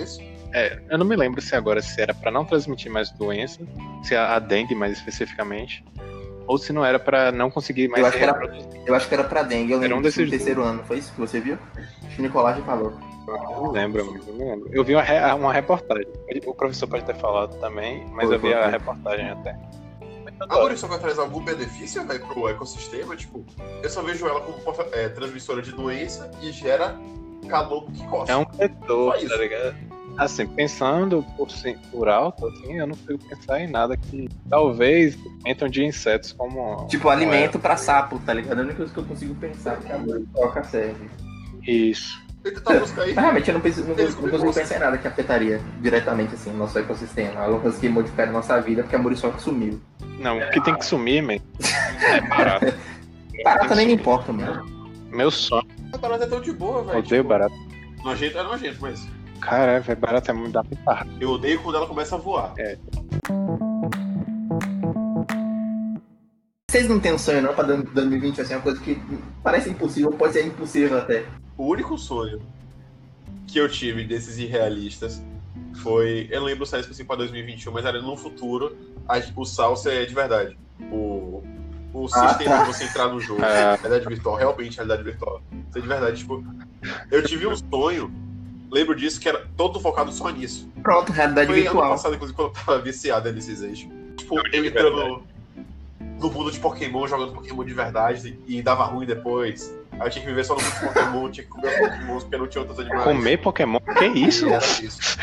[0.55, 3.61] é eu não me lembro se agora se era pra não transmitir mais doença,
[4.03, 5.85] se a a dengue mais especificamente,
[6.47, 8.67] ou se não era pra não conseguir mais Eu acho que era-.
[8.87, 10.83] Eu acho que era pra dengue, eu Era lembro um disso no desses terceiro ano,
[10.85, 11.59] foi isso que você viu?
[12.07, 12.93] Acho que o Nicolás já falou.
[13.27, 14.69] Eu não lembro, não lembro.
[14.73, 16.07] Eu vi uma, re- uma reportagem.
[16.47, 19.57] O professor pode ter falado também, mas Foi, eu vi foi, a reportagem até.
[20.49, 23.15] A muriçoca traz algum benefício, velho, pro ecossistema?
[23.15, 23.45] Tipo,
[23.83, 24.59] eu só vejo ela como
[24.93, 26.97] é, transmissora de doença e gera
[27.49, 28.33] calor que costa.
[28.33, 29.77] É um vetor, tá ligado?
[30.19, 35.17] Assim, pensando por, sim- por alto, assim, eu não consigo pensar em nada que talvez
[35.47, 36.87] entram de insetos como.
[36.89, 38.59] Tipo, alimento pra sapo, tá ligado?
[38.59, 41.09] É a única coisa que eu consigo pensar que a muriçoca serve.
[41.67, 42.21] Isso.
[42.43, 43.13] Tenta tentar buscar aí.
[43.13, 46.51] Realmente eu não, penso, não, consigo- não consigo pensar em nada que afetaria diretamente assim,
[46.51, 47.45] o nosso ecossistema.
[47.61, 49.81] Coisa que modificaria a nossa vida porque a muriçoca sumiu.
[50.19, 52.67] Não, o que tem que sumir, man, é barato.
[53.45, 54.65] Barata nem me importa, mano.
[55.11, 56.99] Meu sonho, A barata é tão de boa, velho.
[56.99, 57.55] odeio tipo, barato.
[58.05, 59.07] Nojento é nojento, mas
[59.41, 61.07] Caralho, velho, barato é muito da puta.
[61.21, 62.55] eu odeio quando ela começa a voar.
[66.73, 68.99] Vocês não têm um sonho não pra 2020, assim, uma coisa que
[69.43, 71.27] parece impossível, pode ser impossível até.
[71.55, 72.41] O único sonho
[73.47, 75.23] que eu tive desses irrealistas
[75.83, 76.29] foi.
[76.31, 78.75] Eu não lembro se era específico pra 2021, mas era no futuro
[79.07, 80.57] a- o salsa é de verdade.
[80.91, 81.43] O,
[81.93, 82.63] o Ah, sistema tá.
[82.63, 83.75] de você entrar no jogo, Ah.
[83.77, 85.43] realidade virtual, realmente realidade virtual.
[85.69, 86.17] Isso é de verdade.
[86.21, 86.43] Tipo,
[87.11, 88.11] eu tive um sonho,
[88.71, 90.67] lembro disso, que era todo focado só nisso.
[90.83, 91.91] Pronto, realidade Foi ano virtual.
[91.91, 93.91] passado, inclusive, quando eu tava viciado nesses eixos.
[94.17, 95.23] Tipo, eu entrando
[96.23, 99.77] no mundo de Pokémon, jogando Pokémon de verdade e dava ruim depois.
[99.93, 102.37] Aí eu tinha que viver só no mundo de Pokémon, tinha que comer Pokémon porque
[102.37, 103.05] não tinha outros animais.
[103.05, 103.81] Comer Pokémon?
[103.99, 104.49] Que isso?
[104.49, 105.19] Era isso.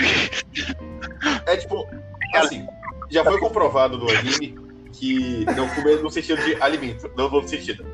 [1.45, 1.87] É tipo,
[2.35, 2.67] assim,
[3.09, 4.57] já foi comprovado no anime
[4.91, 7.85] que não comer no sentido de alimento, não no outro sentido.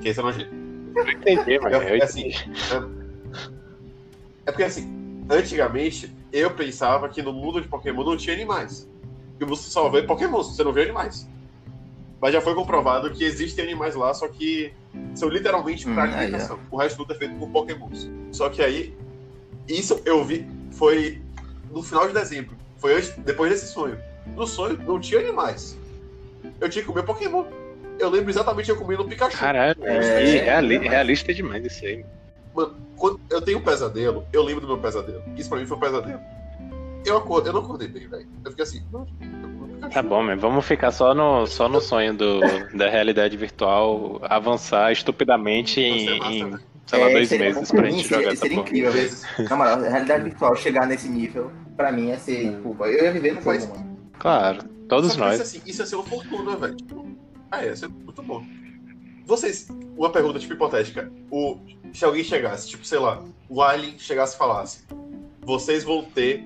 [0.00, 0.54] Que esse é nojento.
[0.96, 1.52] Entendi.
[1.52, 2.30] É, Eu é assim,
[4.44, 8.88] É porque assim, antigamente eu pensava que no mundo de Pokémon não tinha animais.
[9.38, 11.28] E você só vê Pokémon, você não vê animais.
[12.20, 14.72] Mas já foi comprovado que existem animais lá, só que
[15.14, 16.58] são literalmente Hum, pra aí, alimentação.
[16.70, 18.10] O resto tudo é feito por Pokémons.
[18.30, 18.94] Só que aí,
[19.66, 21.22] isso eu vi, foi
[21.70, 22.56] no final de dezembro.
[22.76, 23.98] Foi antes, depois desse sonho.
[24.36, 25.78] No sonho não tinha animais.
[26.60, 27.44] Eu tinha que comer Pokémon.
[27.98, 29.36] eu lembro exatamente eu comendo um Pikachu.
[29.38, 30.24] Caralho, É.
[30.24, 32.04] e reali- realista demais isso aí.
[32.54, 35.22] Mano, quando eu tenho um pesadelo, eu lembro do meu pesadelo.
[35.36, 36.20] Isso pra mim foi um pesadelo.
[37.04, 38.26] Eu, acordo, eu não acordei bem, velho.
[38.44, 39.06] Eu fiquei assim, eu.
[39.92, 42.40] Tá bom, mas vamos ficar só no, só no sonho do,
[42.74, 46.58] da realidade virtual avançar estupidamente em, massa, em, né?
[46.86, 48.92] sei lá, É, dois meses pra mim gente seria- jogar seria incrível.
[48.92, 49.24] Vezes.
[49.48, 53.12] Na moral, a realidade virtual chegar nesse nível, pra mim ia ser, tipo, eu ia
[53.12, 53.70] viver no Mas-.
[54.18, 55.40] Claro, todos Isso, nós.
[55.40, 56.76] assim, isso ia ser uma fortuna, velho.
[56.76, 57.06] Tipo,
[57.50, 58.44] ah, ia ser muito bom.
[59.26, 61.10] Vocês, uma pergunta tipo hipotética.
[61.30, 61.56] O,
[61.92, 64.84] se alguém chegasse, tipo, sei lá, o Alien chegasse e falasse:
[65.40, 66.44] vocês vão ter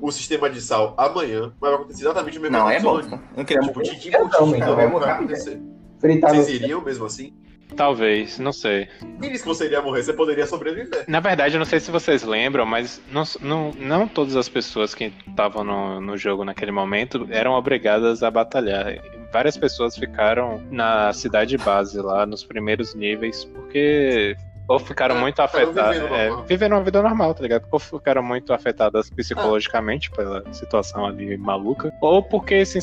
[0.00, 3.14] o sistema de sal amanhã, mas vai acontecer exatamente o mesmo Não, é bosta.
[3.14, 3.90] Eu não queria Tipo, morrer.
[3.90, 5.10] Boutique, também, cara, eu vai morrer.
[5.10, 5.60] acontecer.
[6.00, 7.34] Fritar Vocês iriam mesmo assim?
[7.74, 8.86] Talvez, não sei.
[9.20, 10.02] Quem disse que você iria morrer?
[10.02, 11.04] Você poderia sobreviver.
[11.08, 14.94] Na verdade, eu não sei se vocês lembram, mas não, não, não todas as pessoas
[14.94, 18.94] que estavam no, no jogo naquele momento eram obrigadas a batalhar.
[19.32, 24.36] Várias pessoas ficaram na cidade base lá, nos primeiros níveis, porque
[24.68, 25.96] ou ficaram É, muito ficaram afetadas.
[26.02, 27.66] vivendo É, vivendo uma vida normal, tá ligado?
[27.70, 32.78] Ou ficaram muito afetadas psicologicamente pela situação ali maluca, ou porque assim,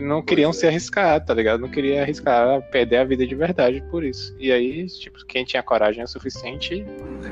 [0.00, 0.60] não queriam Pois é.
[0.60, 1.60] se arriscar, tá ligado?
[1.60, 4.34] Não queria arriscar perder a vida de verdade por isso.
[4.38, 6.84] E aí, tipo, quem tinha coragem o suficiente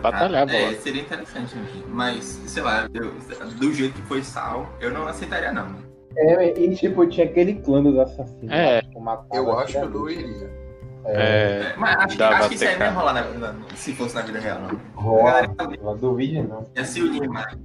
[0.02, 1.56] Batalhava É, seria interessante,
[1.88, 3.14] mas, sei lá, eu-
[3.58, 5.76] do jeito que foi Sal, eu não aceitaria, não.
[6.16, 8.50] É, e tipo, tinha aquele clã dos assassinos.
[8.50, 8.80] É.
[8.96, 10.65] lá, tipo, Eu acho que eu não iria.
[11.08, 14.22] É, Mas acho, acho que isso aí não ia rolar na, na- se fosse na
[14.22, 14.80] vida real, não.
[14.94, 15.42] Rola,
[15.82, 16.66] não duvide não.
[16.74, 17.56] Ia se unir mais.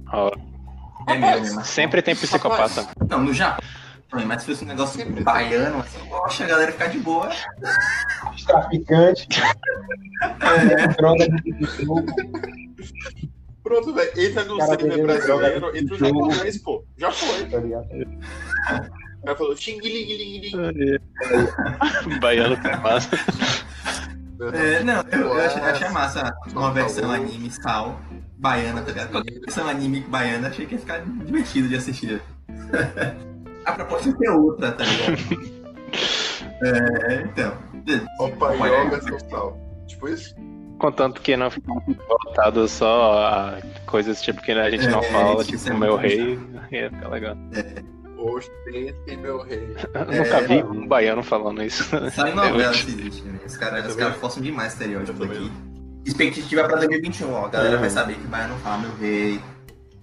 [1.08, 1.66] É mesmo, mas...
[1.66, 2.86] sempre tem psicopata.
[3.08, 3.64] Não, no Japão.
[4.26, 5.24] Mas se fosse um negócio Sempre.
[5.24, 7.30] baiano, assim, poxa, a galera ficar de boa.
[8.34, 9.26] Os traficantes,
[10.40, 12.04] É, droga de jogo.
[13.62, 14.10] Pronto, velho.
[14.20, 16.30] Entra no cinema brasileiro, entra no jogo.
[16.30, 16.84] japonês, pô.
[16.98, 17.46] Já foi.
[17.46, 17.86] tá ligado?
[19.22, 20.98] O cara falou xing-ling-ling-ling.
[22.20, 23.16] Baiano que massa.
[24.52, 28.00] é, não, eu, eu achei, achei massa uma Tá versão anime Sal
[28.36, 29.10] baiana, tá ligado?
[29.12, 32.20] Qualquer versão anime baiana, achei que ia ficar divertido de assistir.
[33.64, 35.62] A proposta é ter outra, tá ligado?
[36.64, 37.58] É, então.
[38.20, 39.58] Opa, Olha, yoga total.
[39.88, 40.32] Tipo isso?
[40.78, 41.72] Contanto que não fica
[42.08, 46.38] voltado só a coisas tipo que a gente não É, fala, tipo é meu rei,
[46.70, 47.36] ia ficar legal.
[48.24, 49.74] Ostentem, meu rei.
[49.94, 50.70] Eu É, nunca vi não.
[50.72, 51.84] um baiano falando isso.
[52.14, 53.38] Só em novela se existe, né?
[53.44, 55.46] Os caras os caras forçam demais estereótipo Eu também.
[55.46, 55.52] aqui.
[56.04, 57.46] Expectativa pra 2021, ó.
[57.46, 57.78] A galera É.
[57.78, 59.40] vai saber que vai não fala meu rei.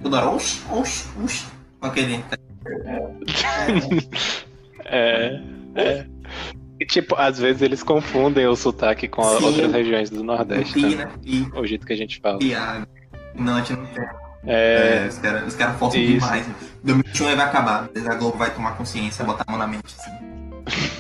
[0.02, 1.46] Toda hora, oxi, oxi, oxi.
[1.80, 2.24] Com aquele.
[4.86, 5.42] É,
[5.76, 6.06] é.
[6.80, 9.44] E, tipo, às vezes eles confundem o sotaque com Sim.
[9.46, 10.74] outras regiões do Nordeste.
[10.74, 11.06] Pi, né?
[11.06, 11.12] né?
[11.54, 12.40] O jeito que a gente fala.
[12.40, 12.88] piada.
[13.36, 14.06] Não, a gente não tem.
[14.46, 16.26] É, É, os caras cara forçam Isso.
[16.26, 16.46] demais.
[16.84, 17.90] 2021 vai acabar.
[18.10, 20.12] A Globo vai tomar consciência, botar a mão na mente, assim.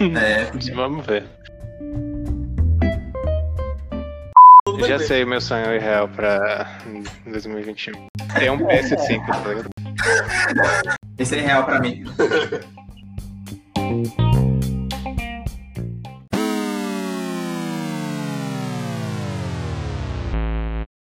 [0.17, 1.25] É, porque- vamos ver.
[4.87, 6.77] Já sei o meu sonho irreal pra
[7.25, 7.93] 2021.
[8.37, 9.69] Ter um PS5, tá ligado?
[11.17, 12.03] esse é real pra mim.